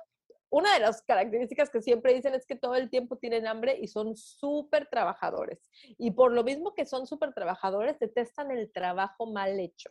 una 0.52 0.75
de 0.75 0.80
las 0.80 1.00
características 1.00 1.71
que 1.71 1.80
siempre 1.80 2.12
dicen 2.12 2.35
es 2.35 2.44
que 2.47 2.56
todo 2.56 2.75
el 2.75 2.90
tiempo 2.90 3.16
tienen 3.16 3.47
hambre 3.47 3.78
y 3.80 3.88
son 3.88 4.14
súper 4.14 4.87
trabajadores. 4.90 5.71
Y 5.97 6.11
por 6.11 6.30
lo 6.30 6.44
mismo 6.44 6.75
que 6.75 6.85
son 6.85 7.06
súper 7.06 7.32
trabajadores, 7.32 7.99
detestan 7.99 8.50
el 8.50 8.71
trabajo 8.71 9.25
mal 9.26 9.59
hecho. 9.59 9.90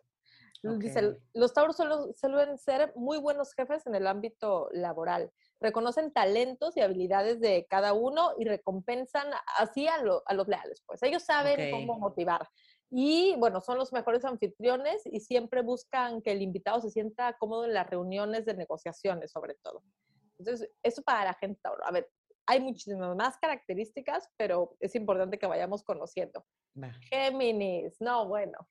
Dice, 0.61 1.03
Ok. 1.07 1.15
los 1.33 1.55
Tauros 1.55 1.75
suelen 1.75 2.57
ser 2.59 2.93
muy 2.95 3.17
buenos 3.17 3.55
jefes 3.55 3.87
en 3.87 3.95
el 3.95 4.05
ámbito 4.05 4.69
laboral. 4.71 5.31
Reconocen 5.59 6.13
talentos 6.13 6.77
y 6.77 6.81
habilidades 6.81 7.39
de 7.39 7.65
cada 7.67 7.93
uno 7.93 8.33
y 8.37 8.45
recompensan 8.45 9.27
así 9.57 9.87
a, 9.87 9.97
lo- 10.03 10.21
a 10.27 10.35
los 10.35 10.47
leales. 10.47 10.83
Pues 10.85 11.01
ellos 11.01 11.23
saben 11.23 11.59
Ok. 11.59 11.71
cómo 11.71 11.97
motivar. 11.97 12.47
Y 12.91 13.33
bueno, 13.39 13.61
son 13.61 13.79
los 13.79 13.91
mejores 13.93 14.23
anfitriones 14.25 15.01
y 15.07 15.21
siempre 15.21 15.63
buscan 15.63 16.21
que 16.21 16.33
el 16.33 16.43
invitado 16.43 16.79
se 16.81 16.91
sienta 16.91 17.33
cómodo 17.39 17.65
en 17.65 17.73
las 17.73 17.89
reuniones 17.89 18.45
de 18.45 18.53
negociaciones, 18.53 19.31
sobre 19.31 19.55
todo. 19.55 19.81
Entonces, 20.41 20.69
eso 20.83 21.01
para 21.01 21.25
la 21.25 21.33
gente 21.33 21.59
Tauro. 21.61 21.85
A 21.85 21.91
ver, 21.91 22.09
hay 22.45 22.59
muchísimas 22.59 23.15
más 23.15 23.37
características, 23.37 24.29
pero 24.37 24.75
es 24.79 24.95
importante 24.95 25.37
que 25.37 25.47
vayamos 25.47 25.83
conociendo. 25.83 26.45
Géminis, 27.09 27.99
no, 28.01 28.27
bueno. 28.27 28.67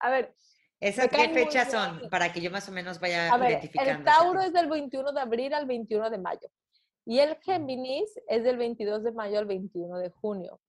A 0.00 0.10
ver, 0.10 0.34
¿Esas 0.80 1.08
qué 1.08 1.28
fechas 1.30 1.70
son? 1.70 2.08
Para 2.10 2.32
que 2.32 2.40
yo 2.40 2.50
más 2.50 2.68
o 2.68 2.72
menos 2.72 3.00
vaya 3.00 3.32
a 3.32 3.38
ver, 3.38 3.52
identificando. 3.52 3.92
El 3.92 4.04
Tauro 4.04 4.40
es 4.42 4.52
del 4.52 4.68
21 4.68 5.12
de 5.12 5.20
abril 5.20 5.54
al 5.54 5.66
21 5.66 6.10
de 6.10 6.18
mayo. 6.18 6.50
Y 7.06 7.20
el 7.20 7.36
Géminis 7.36 8.20
es 8.28 8.44
del 8.44 8.58
22 8.58 9.04
de 9.04 9.12
mayo 9.12 9.38
al 9.38 9.46
21 9.46 9.98
de 9.98 10.10
junio. 10.10 10.60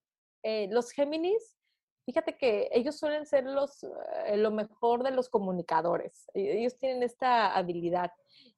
Eh, 0.44 0.70
los 0.72 0.92
Géminis, 0.92 1.57
fíjate 2.08 2.38
que 2.38 2.70
ellos 2.72 2.98
suelen 2.98 3.26
ser 3.26 3.44
los, 3.44 3.84
eh, 3.84 4.38
lo 4.38 4.50
mejor 4.50 5.04
de 5.04 5.12
los 5.12 5.28
comunicadores. 5.28 6.26
E, 6.34 6.60
ellos 6.60 6.78
tienen 6.80 7.04
esta 7.04 7.54
habilidad 7.54 8.12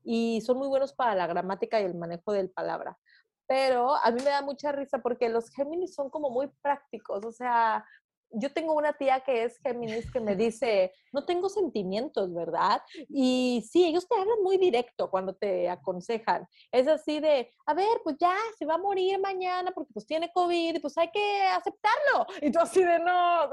y 0.03 0.41
son 0.41 0.59
muy 0.59 0.67
buenos 0.67 0.93
para 0.93 1.15
la 1.15 1.25
gramática 1.25 1.81
y 1.81 1.85
el 1.85 1.95
manejo 1.95 2.31
del 2.31 2.51
palabra. 2.51 2.99
Pero 3.47 3.95
a 3.95 4.11
mí 4.11 4.21
me 4.23 4.29
da 4.29 4.43
mucha 4.43 4.71
risa 4.71 4.99
porque 4.99 5.29
los 5.29 5.49
Géminis 5.49 5.95
son 5.95 6.11
como 6.11 6.29
muy 6.29 6.47
prácticos, 6.61 7.25
o 7.25 7.31
sea, 7.31 7.83
yo 8.31 8.51
tengo 8.51 8.73
una 8.73 8.93
tía 8.93 9.21
que 9.21 9.43
es 9.43 9.57
Géminis 9.59 10.11
que 10.11 10.19
me 10.19 10.35
dice, 10.35 10.93
no 11.11 11.25
tengo 11.25 11.49
sentimientos, 11.49 12.33
¿verdad? 12.33 12.81
Y 13.09 13.65
sí, 13.69 13.85
ellos 13.85 14.07
te 14.07 14.15
hablan 14.15 14.41
muy 14.43 14.57
directo 14.57 15.09
cuando 15.09 15.33
te 15.33 15.69
aconsejan. 15.69 16.47
Es 16.71 16.87
así 16.87 17.19
de, 17.19 17.51
a 17.65 17.73
ver, 17.73 18.01
pues 18.03 18.17
ya, 18.19 18.35
se 18.57 18.65
va 18.65 18.75
a 18.75 18.79
morir 18.79 19.19
mañana 19.19 19.71
porque 19.71 19.93
pues 19.93 20.05
tiene 20.05 20.31
COVID 20.33 20.81
pues 20.81 20.97
hay 20.97 21.09
que 21.11 21.41
aceptarlo. 21.41 22.25
Y 22.41 22.51
tú 22.51 22.59
así 22.59 22.83
de, 22.83 22.99
no. 22.99 23.49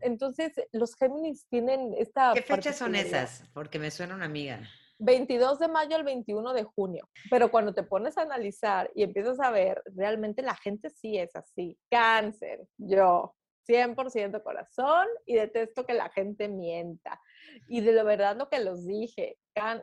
Entonces, 0.00 0.52
los 0.72 0.94
Géminis 0.94 1.46
tienen 1.48 1.94
esta... 1.96 2.32
¿Qué 2.34 2.42
fechas 2.42 2.76
son 2.76 2.94
esas? 2.94 3.44
Porque 3.54 3.78
me 3.78 3.90
suena 3.90 4.14
una 4.14 4.26
amiga. 4.26 4.60
22 4.98 5.58
de 5.58 5.68
mayo 5.68 5.96
al 5.96 6.04
21 6.04 6.52
de 6.52 6.64
junio. 6.64 7.08
Pero 7.30 7.50
cuando 7.50 7.74
te 7.74 7.82
pones 7.82 8.16
a 8.16 8.22
analizar 8.22 8.90
y 8.94 9.02
empiezas 9.02 9.40
a 9.40 9.50
ver, 9.50 9.82
realmente 9.94 10.42
la 10.42 10.54
gente 10.54 10.90
sí 10.90 11.18
es 11.18 11.34
así. 11.36 11.78
Cáncer, 11.90 12.66
yo, 12.78 13.34
100% 13.66 14.42
corazón 14.42 15.06
y 15.24 15.34
detesto 15.34 15.84
que 15.84 15.94
la 15.94 16.08
gente 16.08 16.48
mienta. 16.48 17.20
Y 17.68 17.80
de 17.80 17.92
lo 17.92 18.04
verdad 18.04 18.36
lo 18.36 18.48
que 18.48 18.60
los 18.60 18.86
dije, 18.86 19.38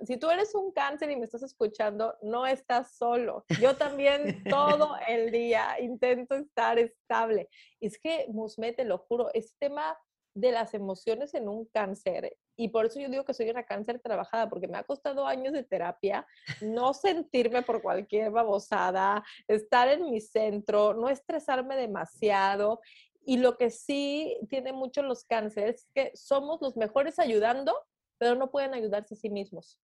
si 0.06 0.18
tú 0.18 0.30
eres 0.30 0.54
un 0.56 0.72
cáncer 0.72 1.10
y 1.10 1.16
me 1.16 1.25
estás 1.25 1.44
escuchando, 1.44 2.16
no 2.22 2.46
estás 2.46 2.96
solo. 2.96 3.46
Yo 3.60 3.75
también 3.75 4.44
todo 4.50 4.96
el 5.08 5.32
día 5.32 5.80
intento 5.80 6.36
estar 6.36 6.78
estable. 6.78 7.50
Es 7.80 7.98
que, 7.98 8.28
Musme, 8.30 8.74
te 8.74 8.86
lo 8.86 9.00
juro, 9.00 9.30
este 9.34 9.56
tema 9.60 9.98
de 10.36 10.52
las 10.52 10.74
emociones 10.74 11.34
en 11.34 11.48
un 11.48 11.66
cáncer. 11.66 12.38
Y 12.56 12.70
por 12.70 12.86
eso 12.86 13.00
yo 13.00 13.10
digo 13.10 13.25
que 13.25 13.34
soy 13.34 13.50
una 13.50 13.63
cáncer 13.63 14.00
trabajada, 14.00 14.50
porque 14.50 14.68
me 14.68 14.78
ha 14.78 14.84
costado 14.84 15.25
años 15.25 15.54
de 15.54 15.63
terapia 15.63 16.25
no 16.62 16.94
sentirme 16.94 17.62
por 17.62 17.82
cualquier 17.82 18.32
babosada, 18.32 19.24
estar 19.48 19.88
en 19.88 20.10
mi 20.10 20.22
centro, 20.22 20.94
no 20.94 21.10
estresarme 21.10 21.75
demasiado 21.75 22.82
y 23.25 23.38
lo 23.38 23.58
que 23.58 23.70
sí 23.70 24.38
tiene 24.50 24.74
mucho 24.74 25.01
los 25.01 25.25
cánceres 25.25 25.82
es 25.82 25.89
que 25.94 26.12
somos 26.15 26.62
los 26.62 26.75
mejores 26.75 27.20
ayudando, 27.20 27.75
pero 28.18 28.36
no 28.36 28.51
pueden 28.51 28.74
ayudarse 28.74 29.15
a 29.15 29.18
sí 29.18 29.30
mismos. 29.30 29.80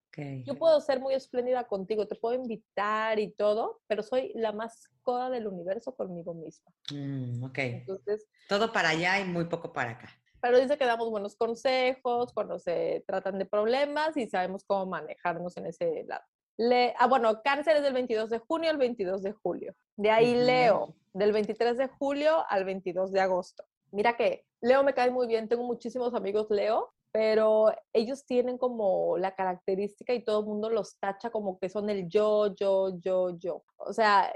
Yo 0.45 0.55
puedo 0.55 0.81
ser 0.81 0.99
muy 0.99 1.13
espléndida 1.13 1.65
contigo, 1.65 2.07
te 2.07 2.15
puedo 2.15 2.35
invitar 2.35 3.19
y 3.19 3.31
todo, 3.31 3.81
pero 3.87 4.03
soy 4.03 4.33
la 4.35 4.51
más 4.51 4.89
coda 5.01 5.29
del 5.29 5.47
universo 5.47 5.95
conmigo 5.95 6.33
misma. 6.33 6.73
Mm, 6.91 7.43
ok. 7.43 7.57
Entonces, 7.57 8.27
todo 8.49 8.73
para 8.73 8.89
allá 8.89 9.19
y 9.19 9.25
muy 9.25 9.45
poco 9.45 9.71
para 9.71 9.91
acá. 9.91 10.09
Pero 10.41 10.59
dice 10.59 10.77
que 10.77 10.85
damos 10.85 11.09
buenos 11.09 11.35
consejos 11.35 12.33
cuando 12.33 12.59
se 12.59 13.03
tratan 13.07 13.37
de 13.37 13.45
problemas 13.45 14.15
y 14.17 14.27
sabemos 14.27 14.63
cómo 14.65 14.85
manejarnos 14.87 15.55
en 15.57 15.67
ese 15.67 16.03
lado. 16.05 16.23
Le, 16.59 16.93
ah, 16.99 17.07
bueno, 17.07 17.41
cáncer 17.41 17.77
es 17.77 17.83
del 17.83 17.93
22 17.93 18.29
de 18.29 18.39
junio 18.39 18.69
al 18.69 18.75
22 18.75 19.23
de 19.23 19.31
julio. 19.31 19.73
De 19.95 20.11
ahí 20.11 20.35
Leo, 20.35 20.93
del 21.13 21.31
23 21.31 21.77
de 21.77 21.87
julio 21.87 22.43
al 22.49 22.65
22 22.65 23.13
de 23.13 23.21
agosto. 23.21 23.63
Mira 23.91 24.17
que 24.17 24.45
Leo 24.59 24.83
me 24.83 24.93
cae 24.93 25.09
muy 25.09 25.25
bien, 25.25 25.47
tengo 25.47 25.63
muchísimos 25.63 26.13
amigos 26.13 26.47
Leo, 26.49 26.93
pero 27.13 27.71
ellos 27.93 28.25
tienen 28.25 28.57
como 28.57 29.17
la 29.17 29.35
característica 29.35 30.13
y 30.13 30.21
todo 30.25 30.41
el 30.41 30.47
mundo 30.47 30.69
los 30.69 30.97
tacha 30.99 31.29
como 31.29 31.57
que 31.59 31.69
son 31.69 31.89
el 31.89 32.09
yo, 32.09 32.53
yo, 32.53 32.99
yo, 32.99 33.37
yo. 33.39 33.63
O 33.77 33.93
sea, 33.93 34.29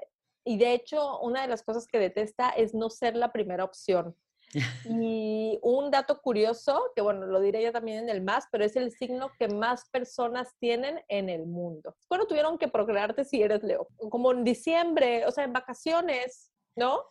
y 0.45 0.57
de 0.57 0.71
hecho, 0.71 1.19
una 1.19 1.41
de 1.41 1.49
las 1.49 1.61
cosas 1.61 1.87
que 1.87 1.99
detesta 1.99 2.51
es 2.51 2.73
no 2.73 2.89
ser 2.89 3.17
la 3.17 3.33
primera 3.33 3.65
opción. 3.65 4.15
Y 4.85 5.59
un 5.61 5.91
dato 5.91 6.21
curioso, 6.21 6.91
que 6.95 7.01
bueno, 7.01 7.25
lo 7.25 7.39
diré 7.39 7.63
yo 7.63 7.71
también 7.71 7.99
en 7.99 8.09
el 8.09 8.21
más, 8.21 8.45
pero 8.51 8.63
es 8.63 8.75
el 8.75 8.91
signo 8.91 9.31
que 9.39 9.47
más 9.47 9.89
personas 9.89 10.55
tienen 10.59 11.03
en 11.07 11.29
el 11.29 11.45
mundo. 11.45 11.95
Bueno, 12.09 12.25
tuvieron 12.27 12.57
que 12.57 12.67
procrearte 12.67 13.25
si 13.25 13.41
eres 13.41 13.63
Leo, 13.63 13.87
como 14.09 14.31
en 14.31 14.43
diciembre, 14.43 15.25
o 15.25 15.31
sea, 15.31 15.43
en 15.43 15.53
vacaciones, 15.53 16.51
¿no? 16.75 17.03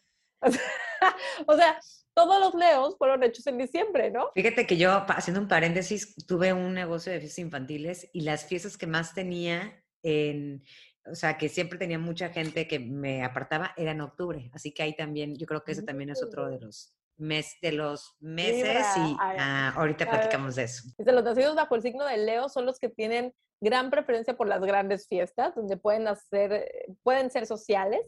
o 1.47 1.57
sea, 1.57 1.81
todos 2.15 2.41
los 2.41 2.55
leos 2.55 2.97
fueron 2.99 3.23
hechos 3.23 3.47
en 3.47 3.59
diciembre, 3.59 4.11
¿no? 4.11 4.31
Fíjate 4.35 4.67
que 4.67 4.77
yo, 4.77 5.05
haciendo 5.09 5.41
un 5.41 5.49
paréntesis, 5.49 6.15
tuve 6.27 6.53
un 6.53 6.75
negocio 6.75 7.13
de 7.13 7.21
fiestas 7.21 7.39
infantiles 7.39 8.11
y 8.13 8.23
las 8.23 8.45
fiestas 8.45 8.77
que 8.77 8.87
más 8.87 9.15
tenía 9.15 9.83
en, 10.03 10.63
o 11.07 11.15
sea, 11.15 11.39
que 11.39 11.49
siempre 11.49 11.79
tenía 11.79 11.99
mucha 11.99 12.29
gente 12.31 12.69
que 12.69 12.79
me 12.79 13.25
apartaba, 13.25 13.73
era 13.77 13.93
en 13.93 14.01
octubre. 14.01 14.51
Así 14.53 14.73
que 14.73 14.83
ahí 14.83 14.95
también, 14.95 15.37
yo 15.37 15.47
creo 15.47 15.65
que 15.65 15.73
ese 15.73 15.83
también 15.83 16.11
es 16.11 16.23
otro 16.23 16.49
de 16.49 16.61
los 16.61 16.95
mes, 17.17 17.57
de 17.63 17.73
los 17.73 18.17
meses 18.21 18.85
y 18.97 19.17
ah, 19.21 19.73
ahorita 19.77 20.09
platicamos 20.09 20.57
de 20.57 20.65
eso. 20.65 20.89
los 20.99 21.25
nacidos 21.25 21.55
bajo 21.55 21.75
el 21.75 21.83
signo 21.83 22.05
de 22.05 22.17
Leo 22.17 22.49
son 22.49 22.67
los 22.67 22.79
que 22.79 22.89
tienen 22.89 23.35
gran 23.61 23.91
preferencia 23.91 24.37
por 24.37 24.49
las 24.49 24.61
grandes 24.61 25.07
fiestas, 25.07 25.55
donde 25.55 25.77
pueden 25.77 26.09
hacer, 26.09 26.67
pueden 27.03 27.31
ser 27.31 27.47
sociales, 27.47 28.01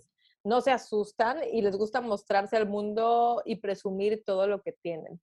no 0.43 0.61
se 0.61 0.73
asustan 0.73 1.39
y 1.51 1.63
les 1.63 1.77
gusta 1.77 2.01
mostrarse 2.01 2.57
al 2.57 2.69
mundo 2.69 3.41
y 3.45 3.57
presumir 3.57 4.23
todo 4.25 4.47
lo 4.47 4.61
que 4.61 4.73
tienen. 4.73 5.21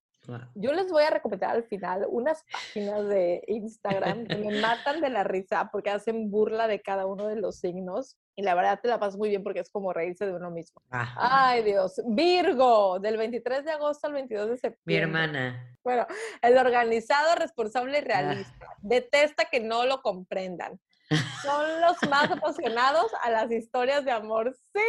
Yo 0.56 0.74
les 0.74 0.90
voy 0.92 1.04
a 1.04 1.10
recomendar 1.10 1.52
al 1.52 1.64
final 1.64 2.06
unas 2.10 2.44
páginas 2.52 3.08
de 3.08 3.44
Instagram 3.48 4.28
que 4.28 4.36
me 4.36 4.62
matan 4.62 5.02
de 5.02 5.10
la 5.10 5.24
risa 5.24 5.70
porque 5.72 5.90
hacen 5.90 6.30
burla 6.30 6.68
de 6.68 6.82
cada 6.82 7.06
uno 7.06 7.28
de 7.28 7.38
los 7.38 7.60
signos 7.60 8.18
y 8.36 8.44
la 8.44 8.56
verdad 8.56 8.80
te 8.82 8.88
la 8.88 9.00
pasas 9.00 9.18
muy 9.18 9.30
bien 9.30 9.44
porque 9.44 9.60
es 9.60 9.70
como 9.70 9.94
reírse 9.94 10.26
de 10.26 10.34
uno 10.34 10.52
mismo. 10.52 10.82
Ay, 10.90 11.64
Dios. 11.64 12.02
Virgo, 12.06 13.00
del 13.00 13.18
23 13.18 13.66
de 13.66 13.72
agosto 13.72 14.08
al 14.08 14.14
22 14.14 14.50
de 14.50 14.58
septiembre. 14.58 14.82
Mi 14.86 14.96
hermana. 14.96 15.78
Bueno, 15.84 16.06
el 16.42 16.58
organizado, 16.58 17.36
responsable 17.36 17.98
y 17.98 18.02
realista. 18.02 18.68
Ah. 18.70 18.76
Detesta 18.82 19.46
que 19.52 19.60
no 19.60 19.86
lo 19.86 20.02
comprendan. 20.02 20.80
Son 21.42 21.82
los 21.82 22.10
más 22.10 22.32
apasionados 22.32 23.12
a 23.24 23.30
las 23.30 23.52
historias 23.52 24.06
de 24.06 24.12
amor. 24.12 24.56
Sí, 24.74 24.82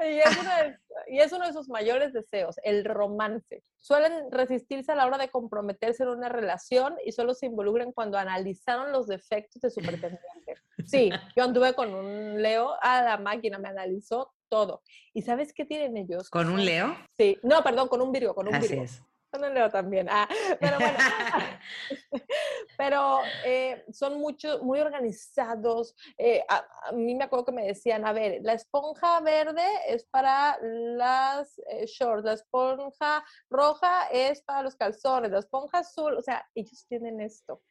y 0.00 0.18
es, 0.18 0.38
uno 0.38 0.50
de, 0.56 0.78
y 1.08 1.18
es 1.20 1.32
uno 1.32 1.46
de 1.46 1.52
sus 1.52 1.68
mayores 1.68 2.12
deseos, 2.12 2.56
el 2.62 2.84
romance. 2.84 3.62
Suelen 3.80 4.30
resistirse 4.30 4.92
a 4.92 4.94
la 4.94 5.06
hora 5.06 5.18
de 5.18 5.30
comprometerse 5.30 6.02
en 6.02 6.10
una 6.10 6.28
relación 6.28 6.94
y 7.04 7.12
solo 7.12 7.34
se 7.34 7.46
involucran 7.46 7.92
cuando 7.92 8.18
analizaron 8.18 8.92
los 8.92 9.06
defectos 9.06 9.62
de 9.62 9.70
su 9.70 9.80
pretendiente. 9.80 10.54
Sí, 10.86 11.10
yo 11.36 11.44
anduve 11.44 11.74
con 11.74 11.94
un 11.94 12.42
Leo, 12.42 12.74
a 12.80 13.02
la 13.02 13.18
máquina 13.18 13.58
me 13.58 13.68
analizó 13.68 14.32
todo. 14.48 14.82
¿Y 15.14 15.22
sabes 15.22 15.52
qué 15.52 15.64
tienen 15.64 15.96
ellos? 15.96 16.28
¿Con 16.28 16.48
un 16.48 16.64
Leo? 16.64 16.96
Sí, 17.16 17.38
no, 17.42 17.62
perdón, 17.62 17.88
con 17.88 18.00
un 18.02 18.12
Virgo, 18.12 18.34
con 18.34 18.48
un 18.48 18.54
Así 18.54 18.74
Es. 18.74 19.02
Un 19.34 19.54
Leo 19.54 19.70
también. 19.70 20.08
Ah, 20.10 20.28
pero 20.60 20.78
bueno. 20.78 20.98
pero 22.76 23.20
eh, 23.44 23.84
son 23.92 24.20
mucho, 24.20 24.62
muy 24.62 24.80
organizados. 24.80 25.94
Eh, 26.18 26.44
a, 26.48 26.92
mí 26.92 27.14
me 27.14 27.24
acuerdo 27.24 27.46
que 27.46 27.52
me 27.52 27.66
decían, 27.66 28.06
a 28.06 28.12
ver, 28.12 28.40
la 28.42 28.52
esponja 28.52 29.20
verde 29.20 29.64
es 29.88 30.04
para 30.04 30.58
las 30.60 31.58
eh, 31.70 31.86
shorts, 31.86 32.24
la 32.24 32.34
esponja 32.34 33.24
roja 33.48 34.08
es 34.10 34.42
para 34.42 34.62
los 34.62 34.76
calzones, 34.76 35.30
la 35.30 35.38
esponja 35.38 35.78
azul, 35.78 36.14
o 36.14 36.22
sea, 36.22 36.46
ellos 36.54 36.84
tienen 36.86 37.20
esto. 37.20 37.62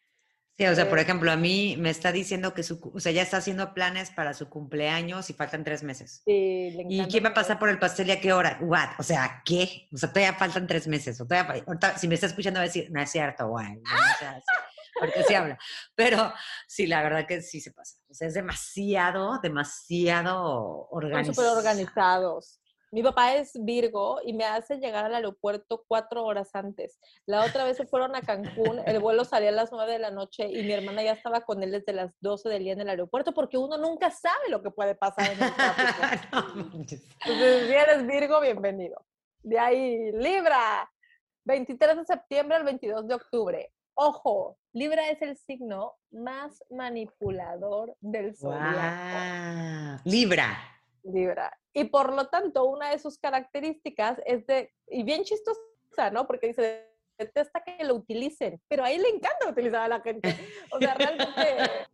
Sí, 0.61 0.67
o 0.67 0.75
sea, 0.75 0.87
por 0.87 0.99
ejemplo, 0.99 1.31
a 1.31 1.35
mí 1.35 1.75
me 1.79 1.89
está 1.89 2.11
diciendo 2.11 2.53
que 2.53 2.61
su, 2.61 2.91
o 2.93 2.99
sea, 2.99 3.11
ya 3.11 3.23
está 3.23 3.37
haciendo 3.37 3.73
planes 3.73 4.11
para 4.11 4.35
su 4.35 4.47
cumpleaños 4.47 5.27
y 5.31 5.33
faltan 5.33 5.63
tres 5.63 5.81
meses. 5.81 6.21
Sí, 6.23 6.69
le 6.75 6.85
¿Y 6.87 7.03
quién 7.07 7.25
va 7.25 7.29
a 7.29 7.33
pasar 7.33 7.57
por 7.57 7.69
el 7.69 7.79
pastel 7.79 8.09
y 8.09 8.11
a 8.11 8.21
qué 8.21 8.31
hora? 8.31 8.59
What? 8.61 8.89
O 8.99 9.03
sea, 9.03 9.41
¿qué? 9.43 9.87
O 9.91 9.97
sea, 9.97 10.09
todavía 10.09 10.35
faltan 10.35 10.67
tres 10.67 10.87
meses. 10.87 11.19
O 11.19 11.25
todavía, 11.25 11.65
si 11.97 12.07
me 12.07 12.13
está 12.13 12.27
escuchando 12.27 12.59
va 12.59 12.65
a 12.65 12.67
decir, 12.67 12.91
no 12.91 13.01
es 13.01 13.09
cierto, 13.09 13.47
guay. 13.47 13.73
No, 13.73 13.81
porque 14.99 15.23
sí 15.23 15.33
habla. 15.33 15.57
Pero 15.95 16.31
sí, 16.67 16.85
la 16.85 17.01
verdad 17.01 17.25
que 17.25 17.41
sí 17.41 17.59
se 17.59 17.71
pasa. 17.71 17.97
O 18.07 18.13
sea, 18.13 18.27
es 18.27 18.35
demasiado, 18.35 19.39
demasiado 19.41 20.89
organizado. 20.91 21.33
Súper 21.33 21.57
organizados. 21.57 22.60
Mi 22.93 23.01
papá 23.01 23.35
es 23.35 23.53
Virgo 23.63 24.19
y 24.25 24.33
me 24.33 24.43
hace 24.43 24.77
llegar 24.77 25.05
al 25.05 25.15
aeropuerto 25.15 25.85
cuatro 25.87 26.25
horas 26.25 26.49
antes. 26.53 26.99
La 27.25 27.45
otra 27.45 27.63
vez 27.63 27.77
se 27.77 27.85
fueron 27.85 28.17
a 28.17 28.21
Cancún, 28.21 28.81
el 28.85 28.99
vuelo 28.99 29.23
salía 29.23 29.47
a 29.47 29.53
las 29.53 29.71
nueve 29.71 29.93
de 29.93 29.99
la 29.99 30.11
noche 30.11 30.49
y 30.49 30.61
mi 30.63 30.73
hermana 30.73 31.01
ya 31.01 31.13
estaba 31.13 31.41
con 31.41 31.63
él 31.63 31.71
desde 31.71 31.93
las 31.93 32.11
doce 32.19 32.49
del 32.49 32.63
día 32.63 32.73
en 32.73 32.81
el 32.81 32.89
aeropuerto 32.89 33.33
porque 33.33 33.57
uno 33.57 33.77
nunca 33.77 34.11
sabe 34.11 34.49
lo 34.49 34.61
que 34.61 34.71
puede 34.71 34.95
pasar 34.95 35.31
en 35.31 35.41
el 35.41 35.55
tráfico. 35.55 36.59
Entonces, 36.73 37.01
si 37.23 37.73
eres 37.73 38.05
Virgo, 38.05 38.41
bienvenido. 38.41 39.01
De 39.41 39.57
ahí, 39.57 40.11
Libra, 40.11 40.91
23 41.45 41.95
de 41.95 42.05
septiembre 42.05 42.57
al 42.57 42.65
22 42.65 43.07
de 43.07 43.15
octubre. 43.15 43.73
Ojo, 43.93 44.57
Libra 44.73 45.09
es 45.09 45.21
el 45.21 45.37
signo 45.37 45.93
más 46.11 46.61
manipulador 46.69 47.95
del 48.01 48.35
zodiaco. 48.35 50.01
Libra. 50.03 50.57
Libra. 51.03 51.60
Y 51.73 51.85
por 51.85 52.13
lo 52.13 52.27
tanto, 52.27 52.65
una 52.65 52.91
de 52.91 52.99
sus 52.99 53.17
características 53.17 54.19
es 54.25 54.45
de, 54.47 54.71
y 54.87 55.03
bien 55.03 55.23
chistosa, 55.23 56.11
¿no? 56.11 56.27
Porque 56.27 56.47
dice, 56.47 56.91
detesta 57.17 57.63
que 57.63 57.83
lo 57.83 57.95
utilicen, 57.95 58.59
pero 58.67 58.83
a 58.83 58.91
él 58.91 59.01
le 59.01 59.09
encanta 59.09 59.49
utilizar 59.49 59.81
a 59.81 59.87
la 59.87 60.01
gente. 60.01 60.21
O 60.73 60.79
sea, 60.79 60.93
realmente, 60.93 61.33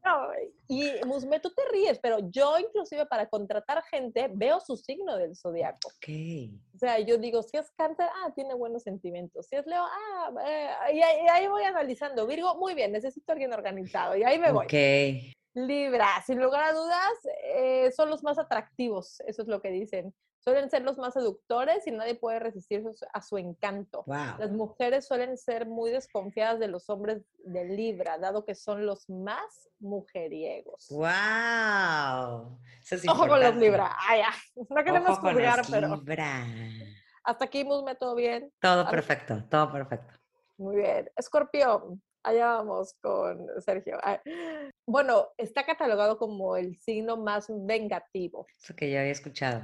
no. 0.05 0.29
Y 0.67 0.91
Musme, 1.05 1.39
tú 1.39 1.51
te 1.51 1.63
ríes, 1.71 1.99
pero 1.99 2.19
yo 2.29 2.59
inclusive 2.59 3.05
para 3.07 3.27
contratar 3.27 3.83
gente 3.83 4.29
veo 4.31 4.59
su 4.59 4.77
signo 4.77 5.17
del 5.17 5.35
zodiaco. 5.35 5.87
Ok. 5.87 6.09
O 6.75 6.77
sea, 6.77 6.99
yo 6.99 7.17
digo, 7.17 7.41
si 7.41 7.57
es 7.57 7.71
cáncer, 7.71 8.07
ah, 8.23 8.31
tiene 8.35 8.53
buenos 8.53 8.83
sentimientos. 8.83 9.47
Si 9.47 9.55
es 9.55 9.65
Leo, 9.65 9.83
ah, 9.83 10.31
eh, 10.45 10.69
y, 10.93 11.01
ahí, 11.01 11.25
y 11.25 11.27
ahí 11.27 11.47
voy 11.47 11.63
analizando. 11.63 12.27
Virgo, 12.27 12.55
muy 12.55 12.75
bien, 12.75 12.91
necesito 12.91 13.31
a 13.31 13.33
alguien 13.33 13.51
organizado. 13.51 14.15
Y 14.15 14.23
ahí 14.23 14.37
me 14.37 14.51
voy. 14.51 14.65
Ok. 14.65 15.36
Libra, 15.57 16.07
sin 16.23 16.39
lugar 16.39 16.63
a 16.65 16.73
dudas, 16.73 17.13
eh, 17.55 17.91
son 17.91 18.11
los 18.11 18.23
más 18.23 18.37
atractivos, 18.37 19.21
eso 19.21 19.41
es 19.41 19.47
lo 19.47 19.59
que 19.59 19.71
dicen. 19.71 20.13
Suelen 20.39 20.69
ser 20.69 20.83
los 20.83 20.99
más 20.99 21.15
seductores 21.15 21.87
y 21.87 21.91
nadie 21.91 22.13
puede 22.13 22.37
resistir 22.37 22.83
a 23.11 23.21
su 23.23 23.37
encanto. 23.39 24.03
Wow. 24.05 24.37
Las 24.37 24.51
mujeres 24.51 25.07
suelen 25.07 25.35
ser 25.35 25.65
muy 25.65 25.89
desconfiadas 25.89 26.59
de 26.59 26.67
los 26.67 26.89
hombres 26.91 27.23
de 27.39 27.65
Libra, 27.65 28.19
dado 28.19 28.45
que 28.45 28.53
son 28.53 28.85
los 28.85 29.09
más 29.09 29.67
mujeriegos. 29.79 30.89
Wow. 30.89 32.59
Es 32.89 33.07
Ojo 33.09 33.27
con 33.27 33.39
los. 33.41 33.55
Libra. 33.55 33.97
Ay, 34.07 34.21
ay, 34.21 34.65
no 34.69 34.83
queremos 34.83 35.09
Ojo 35.09 35.21
con 35.21 35.33
juzgar, 35.33 35.57
los 35.57 35.71
pero 35.71 35.95
Libra. 35.95 36.45
hasta 37.23 37.45
aquí 37.45 37.65
Musme 37.65 37.95
todo 37.95 38.13
bien. 38.13 38.53
Todo 38.61 38.87
perfecto, 38.89 39.43
todo 39.49 39.71
perfecto. 39.71 40.13
Muy 40.57 40.75
bien. 40.77 41.09
Escorpión, 41.17 42.01
allá 42.27 42.47
vamos 42.55 42.93
con 43.01 43.47
Sergio. 43.61 43.97
Ay, 44.03 44.17
Bueno, 44.85 45.27
está 45.37 45.65
catalogado 45.65 46.17
como 46.17 46.55
el 46.57 46.75
signo 46.77 47.17
más 47.17 47.47
vengativo. 47.49 48.45
Eso 48.61 48.75
que 48.75 48.91
yo 48.91 48.99
había 48.99 49.11
escuchado. 49.11 49.61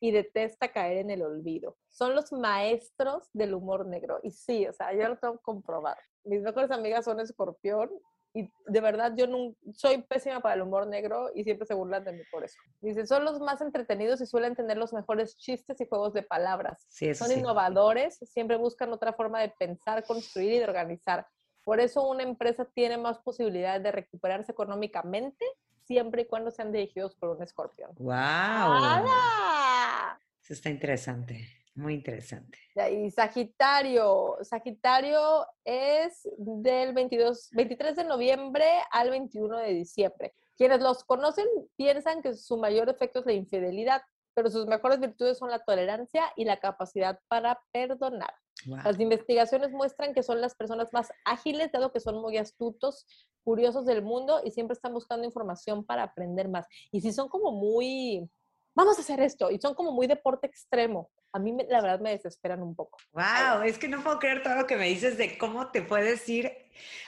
y 0.00 0.10
detesta 0.10 0.68
caer 0.70 0.98
en 0.98 1.10
el 1.10 1.22
olvido. 1.22 1.78
Son 1.90 2.14
los 2.14 2.30
maestros 2.32 3.28
del 3.32 3.54
humor 3.54 3.86
negro. 3.86 4.20
Y 4.22 4.30
sí, 4.32 4.66
o 4.66 4.72
sea, 4.72 4.92
yo 4.92 5.08
lo 5.08 5.16
tengo 5.18 5.36
que 5.38 5.42
comprobar. 5.42 5.96
Mis 6.24 6.42
mejores 6.42 6.70
amigas 6.70 7.06
son 7.06 7.20
escorpión 7.20 7.90
y 8.36 8.50
de 8.66 8.80
verdad 8.80 9.12
yo 9.16 9.26
no, 9.28 9.54
soy 9.72 10.02
pésima 10.02 10.40
para 10.40 10.56
el 10.56 10.62
humor 10.62 10.88
negro 10.88 11.30
y 11.34 11.44
siempre 11.44 11.66
se 11.66 11.72
burlan 11.74 12.04
de 12.04 12.12
mí 12.12 12.22
por 12.32 12.44
eso. 12.44 12.58
Dice, 12.80 13.06
son 13.06 13.24
los 13.24 13.38
más 13.40 13.60
entretenidos 13.60 14.20
y 14.20 14.26
suelen 14.26 14.56
tener 14.56 14.76
los 14.76 14.92
mejores 14.92 15.36
chistes 15.36 15.80
y 15.80 15.86
juegos 15.86 16.12
de 16.12 16.22
palabras. 16.24 16.84
Sí, 16.90 17.14
Son 17.14 17.28
sí. 17.28 17.38
innovadores, 17.38 18.18
siempre 18.24 18.56
buscan 18.56 18.92
otra 18.92 19.12
forma 19.12 19.40
de 19.40 19.54
pensar, 19.58 20.04
construir 20.04 20.52
y 20.54 20.58
de 20.58 20.64
organizar. 20.64 21.26
Por 21.64 21.80
eso 21.80 22.06
una 22.06 22.22
empresa 22.22 22.66
tiene 22.66 22.98
más 22.98 23.18
posibilidades 23.18 23.82
de 23.82 23.92
recuperarse 23.92 24.52
económicamente 24.52 25.44
siempre 25.84 26.22
y 26.22 26.26
cuando 26.26 26.50
sean 26.50 26.72
dirigidos 26.72 27.14
por 27.16 27.30
un 27.30 27.42
escorpión. 27.42 27.90
Wow. 27.96 28.12
¡Hala! 28.12 30.20
Eso 30.42 30.52
está 30.52 30.70
interesante. 30.70 31.48
Muy 31.74 31.94
interesante. 31.94 32.58
Ahí, 32.76 33.10
Sagitario. 33.10 34.36
Sagitario 34.42 35.46
es 35.64 36.28
del 36.36 36.92
22, 36.92 37.50
23 37.52 37.96
de 37.96 38.04
noviembre 38.04 38.66
al 38.92 39.10
21 39.10 39.58
de 39.58 39.72
diciembre. 39.72 40.34
Quienes 40.56 40.80
los 40.80 41.02
conocen 41.02 41.46
piensan 41.76 42.22
que 42.22 42.34
su 42.34 42.56
mayor 42.58 42.88
efecto 42.88 43.20
es 43.20 43.26
la 43.26 43.32
infidelidad, 43.32 44.02
pero 44.34 44.50
sus 44.50 44.66
mejores 44.66 45.00
virtudes 45.00 45.38
son 45.38 45.50
la 45.50 45.64
tolerancia 45.64 46.32
y 46.36 46.44
la 46.44 46.60
capacidad 46.60 47.18
para 47.26 47.60
perdonar. 47.72 48.34
Wow. 48.66 48.78
Las 48.84 48.98
investigaciones 49.00 49.70
muestran 49.72 50.14
que 50.14 50.22
son 50.22 50.40
las 50.40 50.54
personas 50.54 50.92
más 50.92 51.10
ágiles, 51.24 51.70
dado 51.72 51.92
que 51.92 52.00
son 52.00 52.20
muy 52.20 52.38
astutos, 52.38 53.06
curiosos 53.42 53.84
del 53.84 54.02
mundo 54.02 54.40
y 54.44 54.50
siempre 54.50 54.72
están 54.74 54.92
buscando 54.92 55.24
información 55.26 55.84
para 55.84 56.02
aprender 56.02 56.48
más. 56.48 56.66
Y 56.90 57.00
si 57.02 57.12
son 57.12 57.28
como 57.28 57.52
muy, 57.52 58.28
vamos 58.74 58.96
a 58.98 59.02
hacer 59.02 59.20
esto, 59.20 59.50
y 59.50 59.60
son 59.60 59.74
como 59.74 59.92
muy 59.92 60.06
deporte 60.06 60.46
extremo, 60.46 61.10
a 61.32 61.38
mí 61.38 61.52
me- 61.52 61.66
la 61.68 61.82
verdad 61.82 62.00
me 62.00 62.10
desesperan 62.10 62.62
un 62.62 62.74
poco. 62.74 62.96
Wow, 63.12 63.62
es 63.64 63.76
que 63.78 63.88
no 63.88 64.02
puedo 64.02 64.18
creer 64.18 64.42
todo 64.42 64.54
lo 64.54 64.66
que 64.66 64.76
me 64.76 64.86
dices 64.88 65.18
de 65.18 65.36
cómo 65.36 65.70
te 65.70 65.82
puedes 65.82 66.26
ir 66.28 66.52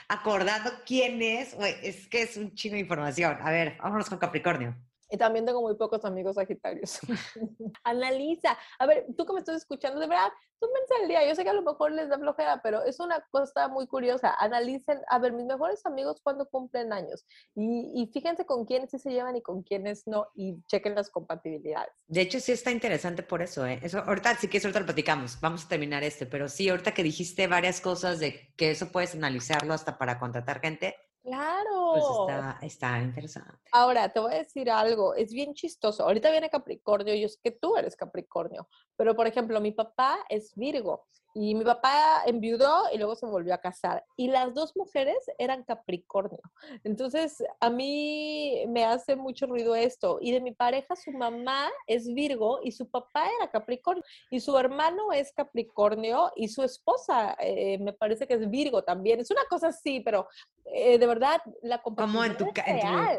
acordando 0.09 0.69
quién 0.85 1.21
es. 1.21 1.53
Es 1.81 2.07
que 2.07 2.21
es 2.21 2.37
un 2.37 2.53
chingo 2.53 2.75
de 2.75 2.81
información. 2.81 3.37
A 3.41 3.51
ver, 3.51 3.77
vámonos 3.81 4.09
con 4.09 4.17
Capricornio. 4.17 4.75
Y 5.09 5.17
también 5.17 5.45
tengo 5.45 5.61
muy 5.61 5.75
pocos 5.75 6.03
amigos 6.05 6.35
sagitarios. 6.35 6.99
Analiza. 7.83 8.57
A 8.79 8.85
ver, 8.85 9.05
tú 9.17 9.25
que 9.25 9.33
me 9.33 9.39
estás 9.39 9.57
escuchando, 9.57 9.99
de 9.99 10.07
verdad, 10.07 10.31
tú 10.59 10.67
piensa 10.73 10.95
el 11.01 11.07
día. 11.07 11.27
Yo 11.27 11.35
sé 11.35 11.43
que 11.43 11.49
a 11.49 11.53
lo 11.53 11.61
mejor 11.61 11.91
les 11.91 12.09
da 12.09 12.19
flojera, 12.19 12.61
pero 12.61 12.83
es 12.83 12.99
una 12.99 13.25
cosa 13.31 13.67
muy 13.67 13.87
curiosa. 13.87 14.33
Analicen, 14.39 14.99
a 15.09 15.19
ver, 15.19 15.33
mis 15.33 15.45
mejores 15.45 15.85
amigos 15.85 16.19
cuando 16.21 16.47
cumplen 16.47 16.91
años. 16.91 17.25
Y, 17.55 17.91
y 17.95 18.07
fíjense 18.07 18.45
con 18.45 18.65
quiénes 18.65 18.91
sí 18.91 18.99
se 18.99 19.11
llevan 19.11 19.35
y 19.35 19.41
con 19.41 19.63
quiénes 19.63 20.05
no. 20.07 20.27
Y 20.35 20.61
chequen 20.67 20.95
las 20.95 21.09
compatibilidades. 21.09 21.91
De 22.07 22.21
hecho, 22.21 22.39
sí 22.39 22.51
está 22.51 22.71
interesante 22.71 23.23
por 23.23 23.41
eso, 23.41 23.65
¿eh? 23.65 23.79
Eso, 23.81 23.99
ahorita 23.99 24.35
sí 24.35 24.47
que 24.47 24.57
eso 24.57 24.67
ahorita 24.67 24.81
lo 24.81 24.85
platicamos. 24.85 25.39
Vamos 25.39 25.65
a 25.65 25.67
terminar 25.69 26.03
este, 26.03 26.25
pero 26.25 26.49
sí, 26.49 26.69
ahorita 26.69 26.93
que 26.93 27.03
dijiste 27.03 27.47
varias 27.47 27.81
cosas 27.81 28.19
de 28.19 28.53
que 28.55 28.71
eso 28.71 28.91
puedes 28.91 29.15
analizarlo 29.15 29.73
hasta 29.73 29.97
para 29.97 30.19
contratar 30.19 30.59
gente, 30.59 30.95
Claro. 31.27 31.91
pues 31.93 32.05
está, 32.05 32.59
está 32.61 33.01
interesante. 33.01 33.69
Ahora, 33.73 34.07
te 34.07 34.21
voy 34.21 34.33
a 34.33 34.37
decir 34.37 34.71
algo, 34.71 35.13
es 35.13 35.33
bien 35.33 35.53
chistoso. 35.53 36.03
Ahorita 36.03 36.31
viene 36.31 36.49
Capricornio, 36.49 37.13
yo 37.15 37.27
sé 37.27 37.37
que 37.43 37.51
tú 37.51 37.75
eres 37.75 37.97
Capricornio, 37.97 38.69
pero 38.95 39.13
por 39.13 39.27
ejemplo, 39.27 39.59
mi 39.59 39.73
papá 39.73 40.19
es 40.29 40.55
Virgo 40.55 41.05
y 41.39 41.53
mi 41.53 41.63
papá 41.63 42.23
enviudó 42.25 42.85
y 42.91 42.97
luego 42.97 43.15
se 43.15 43.27
volvió 43.27 43.53
a 43.53 43.59
casar 43.59 44.03
y 44.15 44.27
las 44.27 44.55
dos 44.55 44.75
mujeres 44.75 45.17
eran 45.37 45.63
Capricornio. 45.63 46.41
Entonces, 46.83 47.43
a 47.59 47.69
mí 47.69 48.65
me 48.69 48.83
hace 48.85 49.15
mucho 49.15 49.45
ruido 49.45 49.75
esto. 49.75 50.17
Y 50.19 50.31
de 50.31 50.41
mi 50.41 50.53
pareja, 50.53 50.95
su 50.95 51.11
mamá 51.11 51.69
es 51.85 52.11
Virgo 52.11 52.59
y 52.63 52.71
su 52.71 52.89
papá 52.89 53.27
era 53.39 53.51
Capricornio 53.51 54.03
y 54.31 54.39
su 54.39 54.57
hermano 54.57 55.11
es 55.11 55.31
Capricornio 55.31 56.31
y 56.35 56.47
su 56.47 56.63
esposa 56.63 57.37
eh, 57.39 57.77
me 57.77 57.93
parece 57.93 58.25
que 58.25 58.33
es 58.33 58.49
Virgo 58.49 58.83
también. 58.83 59.19
Es 59.19 59.29
una 59.29 59.45
cosa 59.47 59.67
así, 59.67 59.99
pero 59.99 60.27
eh, 60.65 60.97
de 60.97 61.05
verdad, 61.05 61.39
la 61.61 61.83
Como 61.83 62.23
en 62.23 62.35
tu, 62.35 62.47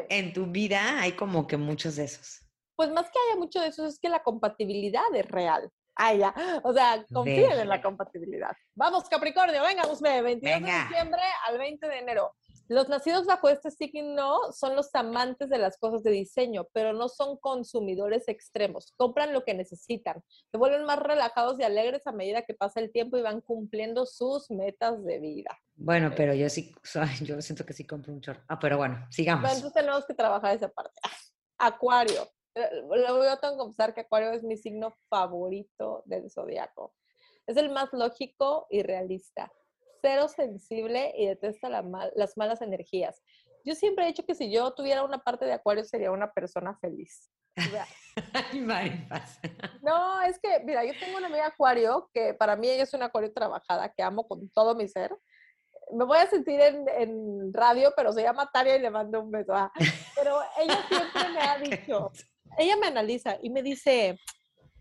en 0.09 0.33
tu 0.33 0.45
vida 0.47 0.99
hay 0.99 1.13
como 1.13 1.47
que 1.47 1.55
muchos 1.55 1.95
de 1.95 2.03
esos. 2.03 2.41
Pues 2.75 2.91
más 2.91 3.05
que 3.05 3.17
haya 3.27 3.39
mucho 3.39 3.61
de 3.61 3.67
eso, 3.67 3.85
es 3.85 3.97
que 3.97 4.09
la 4.09 4.23
compatibilidad 4.23 5.03
es 5.13 5.25
real. 5.25 5.71
Ah, 6.01 6.13
ya. 6.13 6.33
O 6.63 6.71
sea, 6.71 7.05
confíen 7.13 7.59
en 7.59 7.67
la 7.67 7.81
compatibilidad. 7.81 8.55
Vamos, 8.73 9.09
Capricornio, 9.09 9.61
venga, 9.61 9.85
Usme, 9.91 10.21
22 10.21 10.61
Venga. 10.61 10.77
de 10.77 10.83
diciembre 10.87 11.21
al 11.45 11.57
20 11.57 11.87
de 11.89 11.97
enero. 11.99 12.33
Los 12.69 12.87
nacidos 12.87 13.25
bajo 13.25 13.49
este 13.49 13.69
signo 13.71 14.51
son 14.53 14.75
los 14.75 14.93
amantes 14.93 15.49
de 15.49 15.57
las 15.57 15.77
cosas 15.77 16.03
de 16.03 16.11
diseño, 16.11 16.67
pero 16.71 16.93
no 16.93 17.09
son 17.09 17.35
consumidores 17.37 18.27
extremos. 18.27 18.93
Compran 18.95 19.33
lo 19.33 19.43
que 19.43 19.55
necesitan. 19.55 20.23
Se 20.51 20.57
vuelven 20.57 20.85
más 20.85 20.99
relajados 20.99 21.59
y 21.59 21.63
alegres 21.63 22.05
a 22.07 22.11
medida 22.11 22.43
que 22.43 22.53
pasa 22.53 22.79
el 22.79 22.91
tiempo 22.91 23.17
y 23.17 23.23
van 23.23 23.41
cumpliendo 23.41 24.05
sus 24.05 24.51
metas 24.51 25.03
de 25.03 25.19
vida. 25.19 25.57
Bueno, 25.75 26.13
pero 26.15 26.33
yo 26.33 26.47
sí, 26.47 26.73
yo 27.23 27.41
siento 27.41 27.65
que 27.65 27.73
sí 27.73 27.85
compro 27.85 28.13
un 28.13 28.21
chorro. 28.21 28.41
Ah, 28.47 28.57
pero 28.59 28.77
bueno, 28.77 28.93
Bueno, 28.95 29.11
sigamos. 29.11 29.49
entonces 29.51 29.73
tenemos 29.73 30.05
que 30.05 30.13
trabajar 30.13 30.55
esa 30.55 30.69
parte. 30.69 30.93
Acuario. 31.57 32.29
Eh, 32.59 32.69
Lo 32.83 33.37
tengo 33.39 33.53
que 33.53 33.57
confesar 33.59 33.93
que 33.93 34.01
Acuario 34.01 34.31
es 34.31 34.43
mi 34.43 34.57
signo 34.57 34.91
favorito 35.09 36.03
del 36.05 36.29
zodiaco. 36.29 36.93
Es 37.47 37.57
el 37.57 37.69
más 37.69 37.89
lógico 37.93 38.67
y 38.69 38.83
realista. 38.83 39.51
Cero 40.01 40.27
sensible 40.27 41.13
y 41.17 41.27
detesta 41.27 41.67
la 41.69 41.81
mal- 41.81 42.11
las 42.15 42.37
malas 42.37 42.61
energías. 42.61 43.21
Yo 43.65 43.75
siempre 43.75 44.05
he 44.05 44.07
dicho 44.07 44.25
que 44.25 44.35
si 44.35 44.51
yo 44.51 44.73
tuviera 44.73 45.03
una 45.03 45.17
parte 45.19 45.45
de 45.45 45.53
Acuario 45.53 45.83
sería 45.83 46.11
una 46.11 46.31
persona 46.31 46.77
feliz. 46.79 47.29
O 47.57 47.61
sea, 47.71 47.85
no, 49.81 50.21
es 50.21 50.39
que, 50.39 50.61
mira, 50.63 50.83
yo 50.85 50.93
tengo 50.99 51.17
una 51.17 51.27
amiga 51.27 51.47
Acuario 51.47 52.09
que 52.13 52.33
para 52.33 52.55
mí 52.55 52.69
ella 52.69 52.83
es 52.83 52.93
una 52.93 53.05
Acuario 53.07 53.33
trabajada, 53.33 53.91
que 53.93 54.03
amo 54.03 54.27
con 54.27 54.49
todo 54.49 54.75
mi 54.75 54.87
ser. 54.87 55.15
Me 55.91 56.05
voy 56.05 56.19
a 56.19 56.27
sentir 56.27 56.61
en, 56.61 56.87
en 56.87 57.51
radio, 57.53 57.91
pero 57.95 58.13
se 58.13 58.21
llama 58.21 58.49
Taria 58.53 58.75
y 58.75 58.79
le 58.79 58.89
mando 58.91 59.21
un 59.21 59.31
beso. 59.31 59.53
ah. 59.55 59.71
Pero 60.15 60.39
ella 60.59 60.77
siempre 60.87 61.29
me 61.33 61.41
ha 61.41 61.57
dicho, 61.87 62.11
ella 62.57 62.77
me 62.77 62.87
analiza 62.87 63.37
y 63.41 63.49
me 63.49 63.63
dice, 63.63 64.17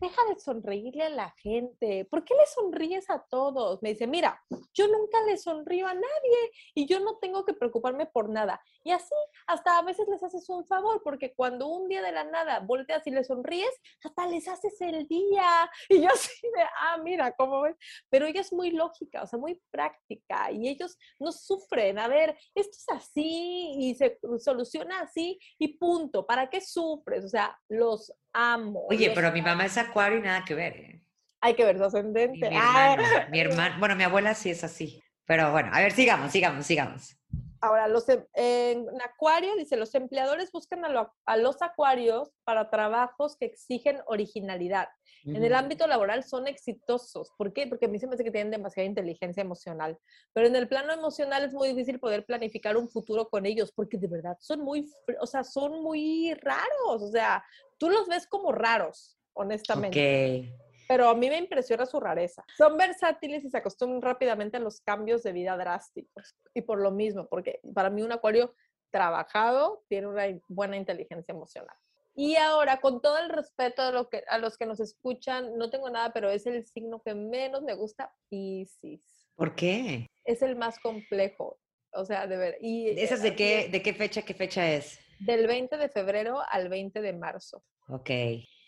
deja 0.01 0.23
de 0.29 0.39
sonreírle 0.39 1.05
a 1.05 1.11
la 1.11 1.31
gente, 1.39 2.07
¿por 2.11 2.25
qué 2.25 2.35
le 2.35 2.47
sonríes 2.47 3.11
a 3.11 3.25
todos? 3.29 3.83
Me 3.83 3.91
dice, 3.91 4.07
mira, 4.07 4.43
yo 4.73 4.87
nunca 4.89 5.21
le 5.23 5.37
sonrío 5.37 5.87
a 5.87 5.95
nadie 5.95 6.51
y 6.75 6.87
yo 6.87 7.01
no 7.01 7.19
tengo 7.19 7.45
que 7.45 7.55
preocuparme 7.55 8.07
por 8.07 8.29
nada. 8.29 8.63
Y 8.85 8.93
así, 8.93 9.15
hasta 9.47 9.79
a 9.79 9.83
veces 9.83 10.07
les 10.09 10.23
haces 10.23 10.49
un 10.49 10.65
favor, 10.67 11.03
porque 11.03 11.35
cuando 11.35 11.67
un 11.67 11.89
día 11.89 12.03
de 12.03 12.13
la 12.13 12.25
nada 12.25 12.61
volteas 12.61 13.07
y 13.07 13.11
le 13.11 13.25
sonríes, 13.25 13.71
hasta 14.05 14.27
les 14.27 14.47
haces 14.49 14.81
el 14.81 15.07
día. 15.07 15.71
Y 15.89 16.03
yo 16.03 16.09
así 16.11 16.47
de, 16.55 16.63
ah, 16.81 16.99
mira, 17.03 17.33
¿cómo 17.33 17.63
ves? 17.63 17.77
Pero 18.11 18.27
ella 18.27 18.41
es 18.41 18.53
muy 18.53 18.71
lógica, 18.71 19.23
o 19.23 19.27
sea, 19.27 19.39
muy 19.39 19.61
práctica 19.71 20.51
y 20.53 20.69
ellos 20.69 20.97
no 21.19 21.33
sufren. 21.33 21.99
A 21.99 22.09
ver, 22.09 22.39
esto 22.55 22.77
es 22.77 22.89
así 22.89 23.75
y 23.79 23.95
se 23.95 24.19
soluciona 24.39 25.01
así 25.01 25.39
y 25.59 25.79
punto. 25.79 26.27
¿Para 26.27 26.49
qué 26.51 26.61
sufres? 26.61 27.25
O 27.25 27.29
sea, 27.29 27.59
los 27.69 28.13
amo. 28.33 28.87
Oye, 28.89 29.13
pero 29.15 29.33
mi 29.33 29.43
mamá 29.43 29.67
es 29.67 29.77
acuario 29.79 30.19
y 30.19 30.23
nada 30.23 30.45
que 30.45 30.55
ver. 30.55 30.77
¿eh? 30.77 31.05
Hay 31.41 31.55
que 31.55 31.65
ver 31.65 31.77
su 31.79 31.85
Y 31.85 31.87
ascendente. 31.87 32.51
mi 32.51 32.57
Ah, 32.59 32.95
hermano, 32.95 33.31
mi 33.31 33.41
hermano, 33.41 33.75
bueno, 33.79 33.97
mi 33.97 34.05
abuela 34.05 34.35
sí 34.35 34.51
es 34.51 34.65
así. 34.65 35.03
Pero 35.25 35.53
bueno, 35.53 35.71
a 35.73 35.81
ver, 35.81 35.93
sigamos, 35.93 36.33
sigamos, 36.33 36.65
sigamos. 36.67 37.15
Ahora, 37.61 37.89
los, 37.89 38.09
em, 38.09 38.25
en 38.35 39.03
Acuario 39.03 39.55
dice, 39.57 39.77
los 39.77 39.95
empleadores 39.95 40.53
buscan 40.53 40.85
a, 40.85 41.37
los 41.37 41.61
acuarios 41.61 42.31
para 42.45 42.71
trabajos 42.71 43.37
que 43.37 43.47
exigen 43.47 44.01
originalidad. 44.07 44.89
En 45.25 45.45
el 45.45 45.55
ámbito 45.55 45.87
laboral 45.87 46.23
son 46.25 46.47
exitosos. 46.47 47.33
¿Por 47.37 47.53
qué? 47.53 47.67
Porque 47.67 47.85
a 47.87 47.89
mí 47.89 47.99
se 47.99 48.07
me 48.07 48.15
hace 48.15 48.25
que 48.25 48.31
tienen 48.31 48.51
demasiada 48.53 48.87
inteligencia 48.89 49.43
emocional. 49.43 49.99
Pero 50.33 50.47
en 50.47 50.57
el 50.57 50.69
plano 50.69 50.93
emocional 50.93 51.43
es 51.45 51.53
muy 51.53 51.69
difícil 51.69 51.99
poder 51.99 52.25
planificar 52.25 52.77
un 52.79 52.89
futuro 52.89 53.29
con 53.29 53.45
ellos, 53.45 53.71
porque 53.73 53.99
de 53.99 54.07
verdad 54.07 54.39
son 54.41 54.61
muy, 54.61 54.89
o 55.21 55.27
sea, 55.27 55.45
son 55.45 55.83
muy 55.83 56.33
raros. 56.35 57.03
O 57.03 57.11
sea, 57.11 57.45
tú 57.79 57.89
los 57.89 58.07
ves 58.09 58.27
como 58.27 58.53
raros, 58.53 59.19
honestamente. 59.33 60.51
Ok 60.53 60.69
pero 60.89 61.11
a 61.11 61.15
mí 61.15 61.29
me 61.29 61.37
impresiona 61.37 61.85
su 61.85 62.01
rareza. 62.01 62.45
Son 62.57 62.77
versátiles 62.79 63.45
y 63.45 63.51
se 63.51 63.59
acostumbran 63.59 64.01
rápidamente 64.01 64.57
a 64.57 64.61
los 64.61 64.81
cambios 64.81 65.23
de 65.23 65.33
vida 65.33 65.57
drásticos. 65.57 66.35
Y 66.55 66.63
por 66.63 66.81
lo 66.81 66.91
mismo, 66.91 67.29
porque 67.29 67.61
para 67.75 67.91
mí 67.91 68.03
un 68.03 68.13
acuario 68.13 68.55
trabajado 68.91 69.85
tiene 69.89 70.07
una 70.07 70.25
buena 70.49 70.79
inteligencia 70.79 71.33
emocional. 71.33 71.77
Y 72.15 72.37
ahora, 72.37 72.81
con 72.81 73.01
todo 73.03 73.19
el 73.19 73.29
respeto 73.29 73.83
a, 73.83 73.93
lo 73.93 74.09
que, 74.09 74.25
a 74.29 74.39
los 74.39 74.57
que 74.57 74.67
nos 74.67 74.81
escuchan, 74.81 75.57
no 75.57 75.71
tengo 75.71 75.89
nada, 75.91 76.13
pero 76.13 76.31
es 76.31 76.47
el 76.47 76.67
signo 76.67 77.03
que 77.03 77.15
menos 77.15 77.63
me 77.63 77.75
gusta, 77.75 78.13
Pisces. 78.31 79.29
¿Por 79.37 79.55
qué? 79.55 80.07
Es 80.25 80.43
el 80.43 80.57
más 80.57 80.81
complejo. 80.81 81.61
O 81.93 82.05
sea, 82.05 82.27
de 82.27 82.37
ver. 82.37 82.59
Y, 82.61 82.89
¿Esas 82.99 83.23
de 83.23 83.37
qué, 83.37 83.69
de 83.69 83.83
qué 83.83 83.93
fecha, 83.93 84.23
qué 84.23 84.35
fecha 84.35 84.69
es? 84.69 84.99
Del 85.21 85.47
20 85.47 85.77
de 85.77 85.89
febrero 85.89 86.41
al 86.51 86.69
20 86.69 87.01
de 87.01 87.13
marzo. 87.13 87.63
Ok. 87.89 88.11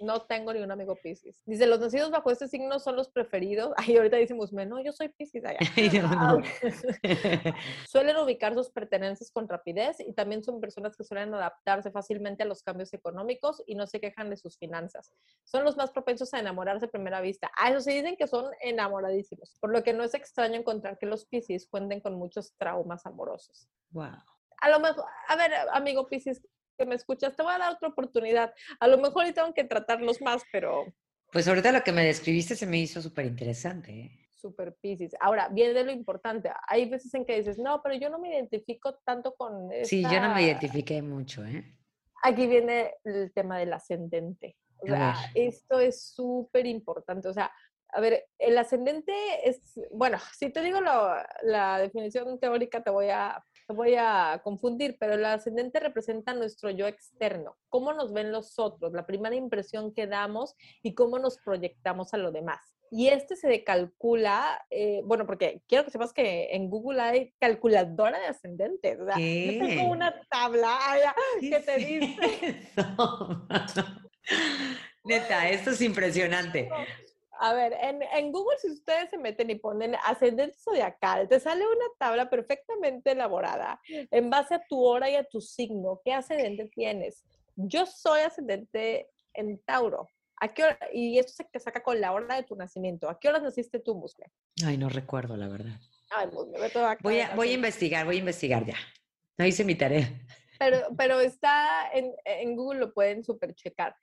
No 0.01 0.23
tengo 0.23 0.55
ni 0.55 0.61
un 0.61 0.71
amigo 0.71 0.97
Pisces. 0.97 1.43
Dice, 1.45 1.67
los 1.67 1.79
nacidos 1.79 2.11
bajo 2.11 2.31
este 2.31 2.49
signo 2.49 2.79
son 2.79 2.97
los 2.97 3.11
preferidos. 3.11 3.75
Ay, 3.77 3.97
ahorita 3.97 4.17
decimos, 4.17 4.51
no, 4.53 4.83
yo 4.83 4.93
soy 4.93 5.11
Pisces. 5.11 5.45
Ah, 5.45 6.39
suelen 7.87 8.17
ubicar 8.17 8.55
sus 8.55 8.71
pertenencias 8.71 9.31
con 9.31 9.47
rapidez 9.47 10.01
y 10.01 10.15
también 10.15 10.43
son 10.43 10.61
personas 10.61 10.97
que 10.97 11.05
suelen 11.05 11.35
adaptarse 11.35 11.91
fácilmente 11.91 12.45
a 12.45 12.47
los 12.47 12.63
cambios 12.63 12.95
económicos 12.95 13.63
y 13.67 13.75
no 13.75 13.87
se 13.87 14.01
quejan 14.01 14.31
de 14.31 14.39
sus 14.39 14.57
finanzas. 14.57 15.13
Son 15.45 15.65
los 15.65 15.77
más 15.77 15.91
propensos 15.91 16.33
a 16.33 16.41
enamorarse 16.41 16.87
a 16.87 16.91
primera 16.91 17.21
vista. 17.21 17.51
Ah, 17.59 17.71
eso 17.71 17.81
sí 17.83 17.93
dicen 17.93 18.17
que 18.17 18.27
son 18.27 18.47
enamoradísimos, 18.63 19.55
por 19.61 19.71
lo 19.71 19.83
que 19.83 19.93
no 19.93 20.03
es 20.03 20.15
extraño 20.15 20.55
encontrar 20.55 20.97
que 20.97 21.07
los 21.07 21.27
Pisces 21.27 21.69
cuenten 21.69 22.01
con 22.01 22.15
muchos 22.15 22.55
traumas 22.57 23.05
amorosos. 23.05 23.69
Wow. 23.91 24.17
A 24.61 24.69
lo 24.71 24.81
mejor, 24.81 25.05
a 25.29 25.37
ver, 25.37 25.53
amigo 25.73 26.09
Pisces, 26.09 26.43
que 26.79 26.87
me 26.87 26.95
escuchas, 26.95 27.37
te 27.37 27.43
voy 27.43 27.53
a 27.53 27.59
dar 27.59 27.75
otra 27.75 27.89
oportunidad. 27.89 28.55
A 28.79 28.89
lo 28.89 28.99
mejor 28.99 29.27
y 29.27 29.33
tengo 29.33 29.53
que 29.55 29.65
tratarlos 29.65 30.21
más, 30.23 30.43
pero... 30.53 30.87
Pues 31.33 31.47
ahorita 31.47 31.73
lo 31.73 31.83
que 31.83 31.93
me 31.93 32.05
describiste 32.05 32.57
se 32.57 32.67
me 32.67 32.79
hizo 32.79 33.01
súper 33.01 33.27
interesante. 33.27 33.93
¿eh? 33.93 34.29
Súper 34.31 34.75
piscis. 34.81 35.13
Ahora, 35.21 35.49
viene 35.49 35.75
de 35.75 35.85
lo 35.85 35.93
importante. 35.93 36.51
Hay 36.67 36.89
veces 36.89 37.13
en 37.15 37.25
que 37.25 37.37
dices, 37.37 37.59
no, 37.59 37.83
pero 37.83 37.95
yo 37.95 38.09
no 38.09 38.19
me 38.19 38.31
identifico 38.31 38.99
tanto 39.05 39.35
con... 39.35 39.71
Sí, 39.85 40.03
yo 40.03 40.21
no 40.21 40.35
me 40.35 40.43
identifiqué 40.43 41.03
mucho, 41.03 41.45
¿eh? 41.45 41.77
Aquí 42.23 42.47
viene 42.47 42.95
el 43.05 43.33
tema 43.33 43.59
del 43.59 43.73
ascendente. 43.73 44.57
O 44.79 44.87
sea, 44.87 45.15
esto 45.35 45.79
es 45.79 46.03
súper 46.03 46.67
importante. 46.67 47.29
O 47.29 47.33
sea, 47.33 47.53
a 47.93 48.01
ver, 48.01 48.27
el 48.39 48.57
ascendente 48.57 49.13
es, 49.45 49.61
bueno, 49.93 50.19
si 50.37 50.51
te 50.51 50.63
digo 50.63 50.81
la 50.81 51.79
definición 51.79 52.39
teórica, 52.41 52.83
te 52.83 52.91
voy 52.91 53.11
a 53.11 53.43
voy 53.75 53.95
a 53.97 54.41
confundir, 54.45 54.97
pero 54.99 55.15
el 55.15 55.25
ascendente 55.25 55.81
representa 55.81 56.35
nuestro 56.35 56.71
yo 56.71 56.87
externo, 56.87 57.57
cómo 57.69 57.93
nos 57.93 58.13
ven 58.13 58.33
los 58.33 58.59
otros, 58.59 58.93
la 58.93 59.07
primera 59.07 59.35
impresión 59.35 59.93
que 59.93 60.07
damos 60.07 60.57
y 60.83 60.95
cómo 60.95 61.19
nos 61.19 61.39
proyectamos 61.39 62.15
a 62.15 62.19
lo 62.19 62.33
demás. 62.33 62.61
Y 62.93 63.07
este 63.07 63.37
se 63.37 63.63
calcula, 63.63 64.67
eh, 64.69 65.01
bueno, 65.05 65.25
porque 65.25 65.63
quiero 65.69 65.85
que 65.85 65.93
sepas 65.93 66.13
que 66.13 66.49
en 66.51 66.69
Google 66.69 67.01
hay 67.01 67.33
calculadora 67.39 68.19
de 68.19 68.27
ascendentes. 68.27 68.99
O 68.99 69.07
sea, 69.07 69.17
yo 69.17 69.59
tengo 69.59 69.91
una 69.91 70.13
tabla 70.29 70.77
que 71.41 71.61
te 71.61 71.77
dice. 71.77 72.69
Neta, 75.05 75.49
esto 75.49 75.71
es 75.71 75.81
impresionante. 75.83 76.69
A 77.43 77.55
ver, 77.55 77.73
en, 77.81 78.33
Google 78.33 78.59
si 78.59 78.71
ustedes 78.71 79.09
se 79.09 79.17
meten 79.17 79.49
y 79.49 79.55
ponen 79.55 79.97
ascendente 80.05 80.59
zodiacal, 80.59 81.27
te 81.27 81.41
sale 81.41 81.67
una 81.67 81.87
tabla 81.99 82.29
perfectamente 82.29 83.13
elaborada 83.13 83.81
en 83.89 84.29
base 84.29 84.57
a 84.57 84.63
tu 84.69 84.85
hora 84.85 85.09
y 85.09 85.17
a 85.17 85.25
tu 85.25 85.41
signo. 85.41 86.03
¿Qué 86.05 86.13
ascendente 86.13 86.69
tienes? 86.69 87.25
Yo 87.57 87.87
soy 87.87 88.21
ascendente 88.21 89.09
en 89.33 89.59
Tauro. 89.65 90.07
¿A 90.37 90.49
qué 90.49 90.65
hora? 90.65 90.79
Y 90.93 91.19
esto 91.19 91.33
se 91.33 91.45
te 91.45 91.59
saca 91.59 91.83
con 91.83 91.99
la 91.99 92.13
hora 92.13 92.37
de 92.37 92.43
tu 92.43 92.57
nacimiento. 92.57 93.09
¿A 93.09 93.19
qué 93.19 93.31
hora 93.31 93.41
naciste 93.41 93.81
tú, 93.81 93.95
Musle? 93.95 94.27
Ay, 94.67 94.77
no 94.77 94.91
recuerdo, 94.91 95.35
la 95.39 95.49
verdad. 95.49 95.81
Ay, 96.11 96.27
Musle, 96.27 96.59
voy, 97.01 97.21
a, 97.21 97.35
voy 97.35 97.49
a 97.49 97.55
investigar, 97.55 98.05
voy 98.05 98.17
a 98.17 98.19
investigar 98.19 98.67
ya. 98.67 98.77
No 99.39 99.47
hice 99.47 99.65
mi 99.65 99.77
tarea. 99.77 100.13
Pero, 100.59 100.77
pero 100.99 101.21
está 101.21 101.91
en, 101.95 102.13
en 102.27 102.55
Google, 102.55 102.81
lo 102.81 102.93
pueden 102.93 103.25
super 103.25 103.55
checar. 103.55 103.97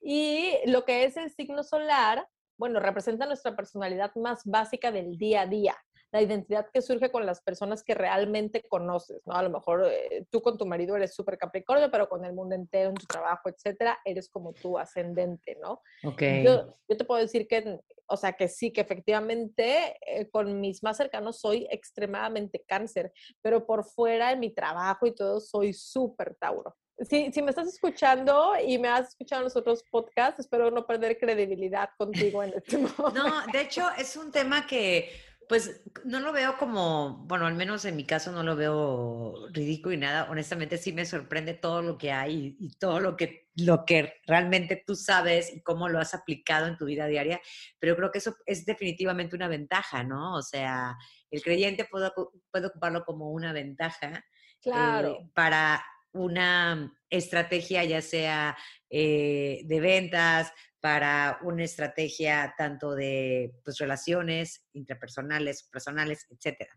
Y 0.00 0.52
lo 0.66 0.84
que 0.84 1.04
es 1.04 1.16
el 1.16 1.32
signo 1.32 1.64
solar, 1.64 2.24
bueno, 2.56 2.80
representa 2.80 3.26
nuestra 3.26 3.56
personalidad 3.56 4.14
más 4.16 4.42
básica 4.44 4.90
del 4.92 5.16
día 5.16 5.42
a 5.42 5.46
día, 5.46 5.76
la 6.14 6.22
identidad 6.22 6.68
que 6.72 6.80
surge 6.80 7.10
con 7.10 7.26
las 7.26 7.42
personas 7.42 7.82
que 7.82 7.92
realmente 7.92 8.62
conoces, 8.68 9.20
¿no? 9.26 9.34
A 9.34 9.42
lo 9.42 9.50
mejor 9.50 9.84
eh, 9.90 10.24
tú 10.30 10.42
con 10.42 10.56
tu 10.56 10.64
marido 10.64 10.94
eres 10.94 11.12
súper 11.12 11.36
capricornio, 11.36 11.90
pero 11.90 12.08
con 12.08 12.24
el 12.24 12.32
mundo 12.32 12.54
entero, 12.54 12.90
en 12.90 12.94
tu 12.94 13.06
trabajo, 13.06 13.48
etcétera, 13.48 13.98
eres 14.04 14.28
como 14.28 14.52
tu 14.52 14.78
ascendente, 14.78 15.58
¿no? 15.60 15.82
Ok. 16.04 16.22
Yo, 16.44 16.72
te 16.86 17.04
puedo 17.04 17.20
decir 17.20 17.48
que, 17.48 17.80
o 18.06 18.16
sea, 18.16 18.34
que 18.34 18.46
sí, 18.46 18.72
que 18.72 18.82
efectivamente 18.82 19.96
eh, 20.06 20.30
con 20.30 20.60
mis 20.60 20.84
más 20.84 20.98
cercanos 20.98 21.40
soy 21.40 21.66
extremadamente 21.68 22.62
cáncer, 22.64 23.12
pero 23.42 23.66
por 23.66 23.84
fuera 23.84 24.28
de 24.28 24.36
mi 24.36 24.54
trabajo 24.54 25.06
y 25.06 25.14
todo 25.16 25.40
soy 25.40 25.72
súper 25.72 26.36
Tauro 26.36 26.76
si, 26.98 27.32
si 27.32 27.42
me 27.42 27.50
estás 27.50 27.68
escuchando 27.68 28.52
y 28.64 28.78
me 28.78 28.88
has 28.88 29.10
escuchado 29.10 29.40
en 29.40 29.44
los 29.44 29.56
otros 29.56 29.84
podcasts, 29.90 30.40
espero 30.40 30.70
no 30.70 30.86
perder 30.86 31.18
credibilidad 31.18 31.90
contigo 31.96 32.42
en 32.42 32.54
este 32.54 32.78
momento. 32.98 33.12
No, 33.12 33.46
de 33.52 33.60
hecho 33.60 33.88
es 33.98 34.16
un 34.16 34.30
tema 34.30 34.66
que 34.66 35.10
pues 35.48 35.82
no 36.04 36.20
lo 36.20 36.32
veo 36.32 36.56
como, 36.56 37.18
bueno, 37.26 37.46
al 37.46 37.54
menos 37.54 37.84
en 37.84 37.96
mi 37.96 38.04
caso 38.04 38.32
no 38.32 38.42
lo 38.42 38.56
veo 38.56 39.48
ridículo 39.52 39.94
y 39.94 39.98
nada. 39.98 40.30
Honestamente 40.30 40.78
sí 40.78 40.92
me 40.92 41.04
sorprende 41.04 41.54
todo 41.54 41.82
lo 41.82 41.98
que 41.98 42.12
hay 42.12 42.56
y, 42.58 42.76
todo 42.76 43.00
lo 43.00 43.16
que, 43.16 43.48
lo 43.56 43.84
que 43.84 44.14
realmente 44.26 44.82
tú 44.86 44.94
sabes 44.94 45.54
y 45.54 45.62
cómo 45.62 45.88
lo 45.88 45.98
has 45.98 46.14
aplicado 46.14 46.66
en 46.66 46.78
tu 46.78 46.86
vida 46.86 47.06
diaria. 47.06 47.40
Pero 47.78 47.96
creo 47.96 48.10
que 48.10 48.18
eso 48.18 48.36
es 48.46 48.64
definitivamente 48.64 49.36
una 49.36 49.48
ventaja, 49.48 50.02
¿no? 50.02 50.34
O 50.34 50.42
sea, 50.42 50.96
el 51.30 51.42
creyente 51.42 51.84
puede, 51.90 52.10
puede 52.50 52.66
ocuparlo 52.66 53.04
como 53.04 53.30
una 53.30 53.52
ventaja. 53.52 54.24
Eh, 54.64 54.70
claro. 54.70 55.30
para 55.34 55.84
una 56.14 56.98
estrategia 57.10 57.84
ya 57.84 58.00
sea 58.00 58.56
eh, 58.88 59.60
de 59.66 59.80
ventas, 59.80 60.52
para 60.84 61.38
una 61.40 61.64
estrategia 61.64 62.54
tanto 62.58 62.94
de 62.94 63.54
pues, 63.64 63.78
relaciones 63.78 64.66
interpersonales, 64.74 65.62
personales, 65.62 66.26
etc. 66.28 66.68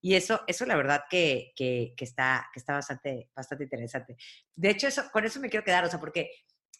Y 0.00 0.14
eso, 0.14 0.40
eso 0.46 0.64
la 0.64 0.76
verdad 0.76 1.02
que, 1.10 1.52
que, 1.54 1.92
que, 1.94 2.06
está, 2.06 2.48
que 2.54 2.58
está 2.58 2.72
bastante, 2.72 3.28
bastante 3.36 3.64
interesante. 3.64 4.16
De 4.54 4.70
hecho, 4.70 4.88
eso, 4.88 5.10
con 5.12 5.26
eso 5.26 5.40
me 5.40 5.50
quiero 5.50 5.62
quedar, 5.62 5.84
o 5.84 5.90
sea, 5.90 6.00
porque 6.00 6.30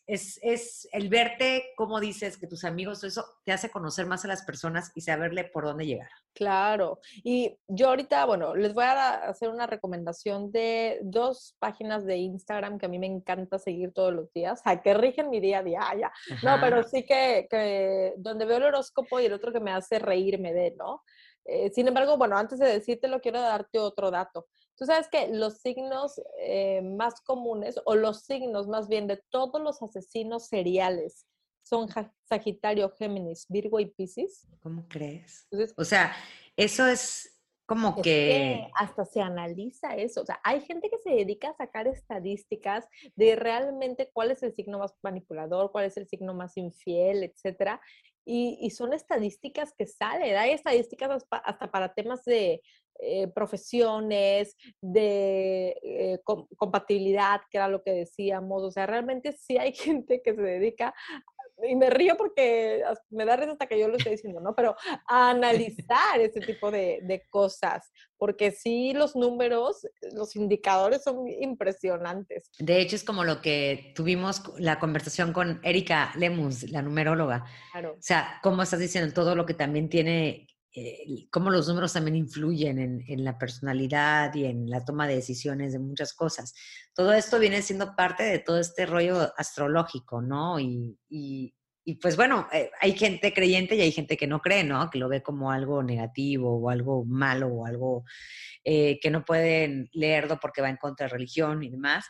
es, 0.07 0.89
el 0.93 1.09
verte, 1.09 1.73
como 1.77 2.01
dices, 2.01 2.37
que 2.37 2.47
tus 2.47 2.65
amigos, 2.65 3.05
eso 3.05 3.25
te 3.45 3.53
hace 3.53 3.71
conocer 3.71 4.07
más 4.07 4.25
a 4.25 4.29
las 4.29 4.43
personas 4.43 4.91
y 4.95 5.03
saberle 5.03 5.45
por 5.45 5.65
dónde 5.65 5.87
llegar. 5.87 6.09
Claro. 6.35 7.01
Y 7.23 7.59
yo 7.69 7.89
ahorita, 7.89 8.25
bueno, 8.25 8.55
les 8.55 8.75
voy 8.75 8.85
a 8.85 9.15
hacer 9.29 9.51
una 9.51 9.67
recomendación 9.67 10.51
de 10.51 10.99
dos 11.03 11.55
páginas 11.59 12.05
de 12.05 12.17
Instagram 12.17 12.79
que 12.79 12.87
a 12.87 12.89
mí 12.89 12.99
me 12.99 13.07
encanta 13.07 13.59
seguir 13.59 13.93
todos 13.93 14.13
los 14.13 14.33
días, 14.33 14.61
a 14.65 14.83
que 14.83 14.95
rigen 14.95 15.31
mi 15.31 15.41
día 15.41 15.59
a 15.59 15.63
día, 15.63 15.81
ya. 15.99 16.13
No, 16.43 16.61
pero 16.61 16.83
sí 16.83 17.05
que, 17.05 17.47
que, 17.51 18.15
donde 18.17 18.45
veo 18.45 18.59
el 18.59 18.65
horóscopo 18.65 19.21
y 19.21 19.27
el 19.27 19.33
otro 19.33 19.53
que 19.53 19.61
me 19.61 19.73
hace 19.73 19.99
reírme 19.99 20.53
de, 20.53 20.73
¿no? 20.73 21.03
Eh, 21.45 21.71
sin 21.71 21.89
embargo, 21.89 22.17
bueno, 22.17 22.37
antes 22.37 22.59
de 22.59 22.67
decírtelo, 22.67 23.21
quiero 23.21 23.41
darte 23.41 23.79
otro 23.79 24.11
dato. 24.11 24.47
Tú 24.81 24.87
sabes 24.87 25.09
que 25.09 25.29
los 25.29 25.59
signos 25.59 26.19
eh, 26.39 26.81
más 26.81 27.21
comunes, 27.21 27.79
o 27.85 27.97
los 27.97 28.23
signos 28.23 28.67
más 28.67 28.89
bien 28.89 29.07
de 29.07 29.23
todos 29.29 29.61
los 29.61 29.83
asesinos 29.83 30.47
seriales, 30.47 31.27
son 31.63 31.87
Sagitario, 32.25 32.91
Géminis, 32.97 33.45
Virgo 33.51 33.79
y 33.79 33.91
Piscis. 33.91 34.49
¿Cómo 34.63 34.89
crees? 34.89 35.47
o 35.77 35.85
sea, 35.85 36.17
eso 36.57 36.87
es 36.87 37.43
como 37.67 37.95
que... 37.97 38.03
que... 38.03 38.71
Hasta 38.75 39.05
se 39.05 39.21
analiza 39.21 39.97
eso. 39.97 40.23
O 40.23 40.25
sea, 40.25 40.41
hay 40.43 40.63
gente 40.63 40.89
que 40.89 40.97
se 40.97 41.11
dedica 41.11 41.51
a 41.51 41.57
sacar 41.57 41.87
estadísticas 41.87 42.89
de 43.17 43.37
realmente 43.37 44.11
cuál 44.15 44.31
es 44.31 44.43
el 44.43 44.55
signo 44.55 44.79
más 44.79 44.95
manipulador, 45.03 45.73
cuál 45.73 45.85
es 45.85 45.99
el 45.99 46.09
signo 46.09 46.33
más 46.33 46.57
infiel, 46.57 47.23
etcétera. 47.23 47.83
Y, 48.25 48.71
son 48.71 48.93
estadísticas 48.93 49.73
que 49.77 49.87
salen. 49.87 50.37
Hay 50.37 50.53
estadísticas 50.53 51.25
hasta 51.31 51.71
para 51.71 51.93
temas 51.93 52.25
de 52.25 52.63
eh, 53.01 53.29
profesiones, 53.29 54.57
de 54.81 55.77
eh, 55.83 56.21
compatibilidad, 56.57 57.41
que 57.51 57.59
era 57.59 57.69
lo 57.69 57.83
que 57.83 57.93
decíamos. 57.93 58.63
O 58.63 58.71
sea, 58.71 58.87
realmente 58.87 59.33
sí 59.33 59.57
hay 59.57 59.73
gente 59.75 60.23
que 60.23 60.35
se 60.35 60.43
dedica 60.43 60.95
y 61.69 61.77
me 61.77 61.91
río 61.91 62.17
porque 62.17 62.83
me 63.11 63.25
da 63.25 63.37
risa 63.37 63.53
hasta 63.53 63.67
que 63.67 63.79
yo 63.79 63.89
lo 63.89 63.97
estoy 63.97 64.13
diciendo, 64.13 64.41
¿no? 64.41 64.55
Pero 64.55 64.77
analizar 65.07 66.21
ese 66.21 66.41
tipo 66.41 66.71
de, 66.71 67.01
de, 67.03 67.27
cosas, 67.29 67.91
porque 68.17 68.51
sí 68.51 68.93
los 68.93 69.17
números, 69.17 69.87
los 70.13 70.37
indicadores 70.37 71.03
son 71.03 71.29
impresionantes. 71.29 72.51
De 72.59 72.81
hecho, 72.81 72.97
es 72.97 73.05
como 73.05 73.25
lo 73.25 73.41
que 73.41 73.93
tuvimos 73.95 74.43
la 74.59 74.79
conversación 74.79 75.33
con 75.33 75.61
Erika 75.63 76.13
Lemus, 76.17 76.71
la 76.71 76.83
numeróloga. 76.83 77.45
Claro. 77.73 77.93
O 77.93 78.03
sea, 78.03 78.41
cómo 78.43 78.63
estás 78.63 78.81
diciendo 78.81 79.13
todo 79.13 79.35
lo 79.35 79.47
que 79.47 79.55
también 79.55 79.89
tiene 79.89 80.47
eh, 80.73 81.27
cómo 81.33 81.51
los 81.51 81.67
números 81.67 81.93
también 81.93 82.15
influyen 82.15 82.79
en, 82.79 83.25
la 83.25 83.37
personalidad 83.39 84.33
y 84.35 84.45
en 84.45 84.71
la 84.71 84.85
toma 84.85 85.09
de 85.09 85.17
decisiones 85.17 85.73
de 85.73 85.81
muchas 85.81 86.15
cosas. 86.15 86.55
Todo 87.01 87.15
esto 87.15 87.39
viene 87.39 87.63
siendo 87.63 87.97
parte 87.97 88.25
de 88.25 88.41
todo 88.41 88.61
este 88.61 88.85
rollo 88.85 89.33
astrológico, 89.39 90.21
¿no? 90.21 90.61
Y, 90.61 90.99
pues 91.99 92.15
bueno, 92.15 92.47
eh, 92.53 92.71
hay 92.79 92.93
gente 92.93 93.33
creyente 93.33 93.75
y 93.75 93.81
hay 93.81 93.91
gente 93.91 94.19
que 94.19 94.27
no 94.27 94.41
cree, 94.41 94.65
¿no? 94.65 94.91
Que 94.91 94.99
lo 94.99 95.09
ve 95.09 95.23
como 95.23 95.51
algo 95.51 95.83
negativo 95.83 96.59
o 96.61 96.69
algo 96.69 97.07
malo 97.07 97.47
o 97.47 97.65
algo 97.65 98.05
eh, 98.65 99.01
que 99.01 99.11
no 99.11 99.25
pueden 99.25 99.89
leerlo 99.95 100.39
porque 100.39 100.61
va 100.61 100.69
en 100.69 100.77
contra 100.77 101.07
de 101.07 101.13
religión 101.15 101.63
y 101.63 101.71
demás. 101.71 102.05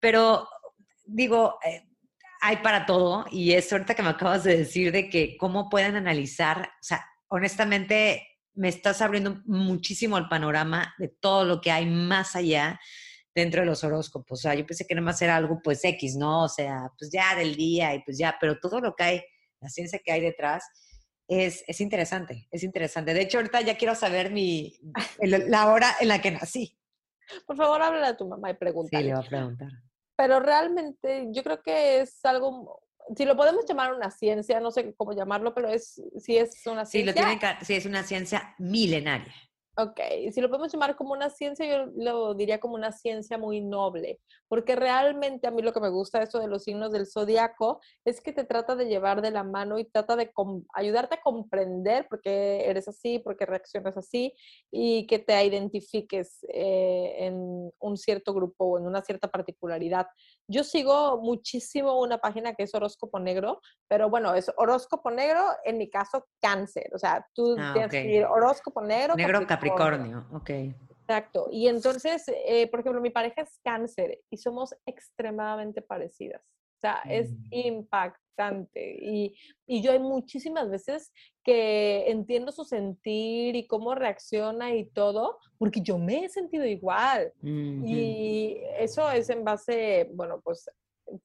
Pero 0.00 0.48
digo, 1.04 1.60
hay 2.40 2.56
para 2.56 2.84
todo 2.84 3.26
y 3.30 3.52
es 3.52 3.72
ahorita 3.72 3.94
que 3.94 4.02
me 4.02 4.08
acabas 4.08 4.42
de 4.42 4.56
decir 4.56 4.90
de 4.90 5.08
que 5.08 5.36
cómo 5.36 5.68
pueden 5.68 5.94
analizar, 5.94 6.62
o 6.62 6.82
sea, 6.82 7.06
honestamente 7.28 8.26
me 8.54 8.70
estás 8.70 9.02
abriendo 9.02 9.40
muchísimo 9.44 10.18
el 10.18 10.26
panorama 10.26 10.96
de 10.98 11.10
todo 11.10 11.44
lo 11.44 11.60
que 11.60 11.70
hay 11.70 11.86
más 11.86 12.34
allá 12.34 12.80
dentro 13.36 13.60
de 13.60 13.66
los 13.66 13.84
horóscopos. 13.84 14.40
O 14.40 14.42
sea, 14.42 14.54
yo 14.54 14.66
pensé 14.66 14.86
que 14.86 14.94
nada 14.94 15.04
más 15.04 15.20
era 15.20 15.36
algo 15.36 15.60
pues 15.62 15.84
X, 15.84 16.16
¿no? 16.16 16.44
O 16.44 16.48
sea, 16.48 16.90
pues 16.98 17.10
ya 17.12 17.36
del 17.36 17.54
día 17.54 17.94
y 17.94 18.02
pues 18.02 18.16
ya, 18.18 18.36
pero 18.40 18.58
todo 18.58 18.80
lo 18.80 18.96
que 18.96 19.04
hay, 19.04 19.22
la 19.60 19.68
ciencia 19.68 20.00
que 20.02 20.10
hay 20.10 20.22
detrás, 20.22 20.64
es, 21.28 21.62
es 21.66 21.80
interesante, 21.80 22.48
es 22.50 22.62
interesante. 22.62 23.12
De 23.12 23.20
hecho, 23.20 23.38
ahorita 23.38 23.60
ya 23.60 23.76
quiero 23.76 23.94
saber 23.94 24.30
mi, 24.30 24.78
la 25.20 25.68
hora 25.68 25.94
en 26.00 26.08
la 26.08 26.20
que 26.20 26.30
nací. 26.30 26.78
Por 27.46 27.56
favor, 27.56 27.82
háblale 27.82 28.06
a 28.06 28.16
tu 28.16 28.26
mamá 28.26 28.50
y 28.50 28.54
pregúntale. 28.54 29.02
Sí, 29.02 29.08
le 29.08 29.14
voy 29.14 29.24
a 29.24 29.28
preguntar. 29.28 29.68
Pero 30.16 30.40
realmente 30.40 31.28
yo 31.30 31.42
creo 31.42 31.62
que 31.62 32.00
es 32.00 32.24
algo 32.24 32.80
si 33.14 33.24
lo 33.24 33.36
podemos 33.36 33.64
llamar 33.68 33.94
una 33.94 34.10
ciencia, 34.10 34.58
no 34.58 34.72
sé 34.72 34.92
cómo 34.96 35.12
llamarlo, 35.12 35.54
pero 35.54 35.68
es, 35.68 36.02
si 36.18 36.38
es 36.38 36.66
una 36.66 36.84
ciencia. 36.84 36.90
Sí, 36.90 37.04
lo 37.04 37.14
tienen 37.14 37.38
sí, 37.62 37.74
es 37.74 37.86
una 37.86 38.02
ciencia 38.02 38.54
milenaria. 38.58 39.32
Ok, 39.78 40.00
si 40.32 40.40
lo 40.40 40.48
podemos 40.48 40.72
llamar 40.72 40.96
como 40.96 41.12
una 41.12 41.28
ciencia, 41.28 41.66
yo 41.66 41.92
lo 41.96 42.34
diría 42.34 42.58
como 42.58 42.76
una 42.76 42.92
ciencia 42.92 43.36
muy 43.36 43.60
noble, 43.60 44.20
porque 44.48 44.74
realmente 44.74 45.46
a 45.46 45.50
mí 45.50 45.60
lo 45.60 45.74
que 45.74 45.80
me 45.80 45.90
gusta 45.90 46.16
de 46.16 46.24
esto 46.24 46.38
de 46.38 46.48
los 46.48 46.64
signos 46.64 46.92
del 46.92 47.06
zodiaco 47.06 47.80
es 48.02 48.22
que 48.22 48.32
te 48.32 48.44
trata 48.44 48.74
de 48.74 48.86
llevar 48.86 49.20
de 49.20 49.30
la 49.30 49.44
mano 49.44 49.78
y 49.78 49.84
trata 49.84 50.16
de 50.16 50.32
ayudarte 50.72 51.16
a 51.16 51.20
comprender 51.20 52.08
por 52.08 52.22
qué 52.22 52.64
eres 52.64 52.88
así, 52.88 53.18
por 53.18 53.36
qué 53.36 53.44
reaccionas 53.44 53.98
así 53.98 54.32
y 54.70 55.06
que 55.06 55.18
te 55.18 55.44
identifiques 55.44 56.38
eh, 56.48 57.26
en 57.26 57.70
un 57.78 57.96
cierto 57.98 58.32
grupo 58.32 58.64
o 58.64 58.78
en 58.78 58.86
una 58.86 59.02
cierta 59.02 59.28
particularidad. 59.28 60.06
Yo 60.48 60.64
sigo 60.64 61.20
muchísimo 61.20 62.00
una 62.00 62.16
página 62.16 62.54
que 62.54 62.62
es 62.62 62.74
Horóscopo 62.74 63.18
Negro, 63.18 63.60
pero 63.88 64.08
bueno, 64.08 64.34
es 64.34 64.50
Horóscopo 64.56 65.10
Negro, 65.10 65.44
en 65.64 65.76
mi 65.76 65.90
caso, 65.90 66.26
cáncer. 66.40 66.88
O 66.94 66.98
sea, 66.98 67.26
tú 67.34 67.56
ah, 67.58 67.72
tienes 67.74 67.90
que 67.90 68.06
ir 68.06 68.24
Horóscopo 68.24 68.80
Negro. 68.80 69.16
Negro 69.16 69.46
Capricornio, 69.46 69.65
ok. 70.32 70.50
Exacto. 71.08 71.48
Y 71.52 71.68
entonces, 71.68 72.24
eh, 72.46 72.68
por 72.68 72.80
ejemplo, 72.80 73.00
mi 73.00 73.10
pareja 73.10 73.42
es 73.42 73.60
cáncer 73.62 74.20
y 74.28 74.36
somos 74.38 74.74
extremadamente 74.86 75.80
parecidas. 75.80 76.42
O 76.42 76.80
sea, 76.80 77.00
es 77.08 77.32
mm. 77.32 77.46
impactante. 77.50 78.98
Y, 79.00 79.34
y, 79.66 79.80
yo 79.80 79.92
hay 79.92 79.98
muchísimas 79.98 80.68
veces 80.68 81.12
que 81.42 82.10
entiendo 82.10 82.52
su 82.52 82.64
sentir 82.64 83.56
y 83.56 83.66
cómo 83.66 83.94
reacciona 83.94 84.74
y 84.74 84.84
todo, 84.90 85.38
porque 85.58 85.80
yo 85.80 85.96
me 85.96 86.24
he 86.24 86.28
sentido 86.28 86.66
igual. 86.66 87.32
Y 87.42 88.58
eso 88.78 89.10
es 89.10 89.30
en 89.30 89.42
base, 89.42 90.10
bueno, 90.12 90.40
pues 90.44 90.68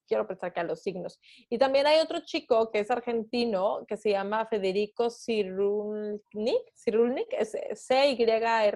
quiero 0.06 0.26
pensar 0.26 0.52
que 0.52 0.60
a 0.60 0.64
los 0.64 0.82
signos. 0.82 1.20
Y 1.48 1.58
también 1.58 1.86
hay 1.86 2.00
otro 2.00 2.20
chico 2.20 2.70
que 2.70 2.80
es 2.80 2.90
argentino, 2.90 3.84
que 3.86 3.96
se 3.96 4.10
llama 4.10 4.46
Federico 4.46 5.10
Cirulnik, 5.10 6.74
Cirulnik, 6.74 7.32
es 7.32 7.56
C-Y-R-U-L-N-I-K 7.74 8.72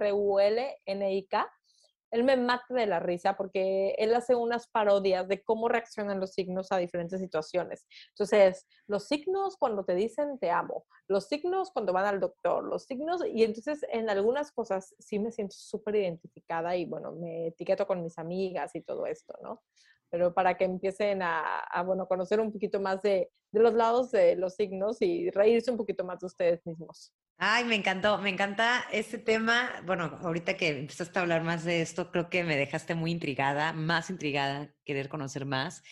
él 2.11 2.25
me 2.25 2.37
mata 2.37 2.73
de 2.73 2.87
la 2.87 3.01
risa 3.01 3.37
porque 3.37 3.95
él 3.99 4.15
hace 4.15 4.35
unas 4.35 4.69
parodias 4.69 5.29
de 5.29 5.43
cómo 5.43 5.69
reaccionan 5.69 6.21
los 6.21 6.33
signos 6.33 6.71
a 6.73 6.79
diferentes 6.79 7.21
situaciones. 7.21 7.87
Entonces, 8.11 8.67
los 8.87 9.07
signos 9.07 9.57
cuando 9.57 9.85
te 9.85 9.95
dicen 9.95 10.39
te 10.39 10.51
amo, 10.51 10.87
los 11.09 11.27
signos 11.27 11.71
cuando 11.73 11.93
van 11.93 12.07
al 12.07 12.21
doctor, 12.21 12.65
los 12.65 12.85
signos, 12.85 13.23
y 13.27 13.45
entonces 13.45 13.85
en 13.91 14.09
algunas 14.09 14.53
cosas 14.53 14.95
sí 14.99 15.19
me 15.19 15.33
siento 15.33 15.57
súper 15.59 15.97
identificada 15.97 16.77
y 16.77 16.85
bueno, 16.85 17.13
me 17.13 17.49
etiqueto 17.49 17.87
con 17.87 18.03
mis 18.03 18.19
amigas 18.19 18.75
y 18.75 18.83
todo 18.83 19.07
esto, 19.07 19.37
¿no? 19.43 19.63
Pero 20.11 20.33
para 20.35 20.57
que 20.57 20.65
empiecen 20.65 21.23
a, 21.23 21.61
a 21.61 21.83
bueno, 21.83 22.07
conocer 22.07 22.41
un 22.41 22.53
poquito 22.53 22.81
más 22.81 23.03
de, 23.03 23.31
de 23.53 23.61
los 23.61 23.75
lados 23.75 24.11
de 24.11 24.37
los 24.37 24.55
signos 24.55 25.01
y 25.01 25.31
reírse 25.31 25.71
un 25.71 25.77
poquito 25.77 26.05
más 26.05 26.21
de 26.21 26.27
ustedes 26.27 26.65
mismos. 26.67 27.13
Ay, 27.39 27.65
me 27.65 27.75
encantó, 27.75 28.19
me 28.19 28.31
encanta 28.31 28.87
este 28.91 29.19
tema. 29.19 29.71
Bueno, 29.85 30.19
ahorita 30.23 30.57
que 30.57 30.69
empezaste 30.69 31.19
a 31.19 31.23
hablar 31.23 31.43
más 31.43 31.65
de 31.65 31.83
esto, 31.83 32.11
creo 32.11 32.31
que 32.31 32.45
me 32.45 32.57
dejaste 32.57 32.95
muy 32.95 33.11
intrigada, 33.11 33.73
más 33.73 34.09
intrigada, 34.09 34.75
querer 34.85 35.09
conocer 35.09 35.45
más. 35.45 35.83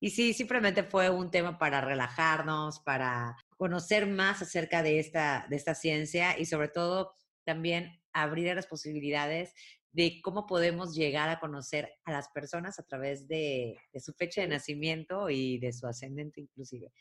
Y 0.00 0.10
sí, 0.10 0.32
simplemente 0.32 0.82
fue 0.82 1.10
un 1.10 1.30
tema 1.30 1.58
para 1.58 1.80
relajarnos, 1.80 2.80
para 2.80 3.36
conocer 3.56 4.06
más 4.06 4.42
acerca 4.42 4.82
de 4.82 4.98
esta, 4.98 5.46
de 5.48 5.56
esta 5.56 5.74
ciencia 5.74 6.38
y 6.38 6.46
sobre 6.46 6.68
todo 6.68 7.14
también 7.44 8.00
abrir 8.12 8.54
las 8.54 8.66
posibilidades 8.66 9.52
de 9.92 10.20
cómo 10.22 10.46
podemos 10.46 10.94
llegar 10.94 11.28
a 11.28 11.40
conocer 11.40 11.92
a 12.04 12.12
las 12.12 12.28
personas 12.30 12.78
a 12.78 12.84
través 12.84 13.26
de, 13.26 13.76
de 13.92 14.00
su 14.00 14.12
fecha 14.12 14.40
de 14.40 14.48
nacimiento 14.48 15.30
y 15.30 15.58
de 15.58 15.72
su 15.72 15.86
ascendente 15.86 16.40
inclusive. 16.40 16.92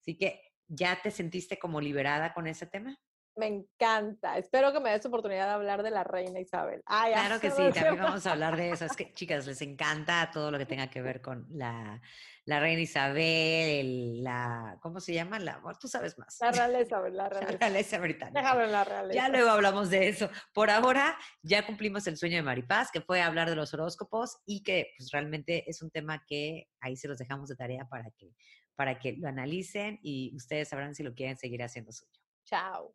Así 0.00 0.16
que, 0.16 0.40
¿ya 0.68 1.00
te 1.02 1.10
sentiste 1.10 1.58
como 1.58 1.80
liberada 1.80 2.34
con 2.34 2.46
ese 2.46 2.66
tema? 2.66 2.98
Me 3.36 3.46
encanta. 3.46 4.38
Espero 4.38 4.72
que 4.72 4.80
me 4.80 4.90
des 4.90 5.04
oportunidad 5.06 5.46
de 5.46 5.52
hablar 5.52 5.82
de 5.82 5.90
la 5.90 6.04
reina 6.04 6.38
Isabel. 6.38 6.82
claro 6.86 7.40
que 7.40 7.50
sí, 7.50 7.62
también 7.72 7.98
vamos 7.98 8.26
a 8.26 8.32
hablar 8.32 8.56
de 8.56 8.70
eso. 8.70 8.84
Es 8.84 8.96
que, 8.96 9.12
chicas, 9.12 9.46
les 9.46 9.60
encanta 9.60 10.30
todo 10.32 10.50
lo 10.52 10.58
que 10.58 10.66
tenga 10.66 10.88
que 10.88 11.02
ver 11.02 11.20
con 11.20 11.46
la, 11.50 12.00
la 12.44 12.60
reina 12.60 12.82
Isabel, 12.82 14.22
la, 14.22 14.78
¿cómo 14.80 15.00
se 15.00 15.14
llama? 15.14 15.38
La, 15.40 15.60
tú 15.80 15.88
sabes 15.88 16.16
más. 16.18 16.38
La 16.40 16.52
realeza, 16.52 17.00
la 17.08 17.28
realeza. 17.28 17.52
La 17.52 17.58
realeza 17.58 17.98
británica. 17.98 18.40
Déjame 18.40 18.66
la 18.66 18.84
realeza. 18.84 19.14
Ya 19.14 19.28
luego 19.28 19.50
hablamos 19.50 19.90
de 19.90 20.08
eso. 20.08 20.30
Por 20.52 20.70
ahora 20.70 21.16
ya 21.42 21.66
cumplimos 21.66 22.06
el 22.06 22.16
sueño 22.16 22.36
de 22.36 22.42
Maripaz, 22.42 22.90
que 22.92 23.00
fue 23.00 23.22
hablar 23.22 23.48
de 23.48 23.56
los 23.56 23.72
horóscopos 23.74 24.42
y 24.46 24.62
que 24.62 24.92
pues 24.96 25.10
realmente 25.10 25.68
es 25.68 25.82
un 25.82 25.90
tema 25.90 26.24
que 26.26 26.68
ahí 26.80 26.96
se 26.96 27.08
los 27.08 27.18
dejamos 27.18 27.48
de 27.48 27.56
tarea 27.56 27.86
para 27.88 28.10
que, 28.10 28.34
para 28.76 28.98
que 28.98 29.14
lo 29.14 29.28
analicen 29.28 29.98
y 30.02 30.34
ustedes 30.36 30.68
sabrán 30.68 30.94
si 30.94 31.02
lo 31.02 31.14
quieren 31.14 31.36
seguir 31.36 31.62
haciendo 31.62 31.92
suyo. 31.92 32.20
Chao. 32.44 32.94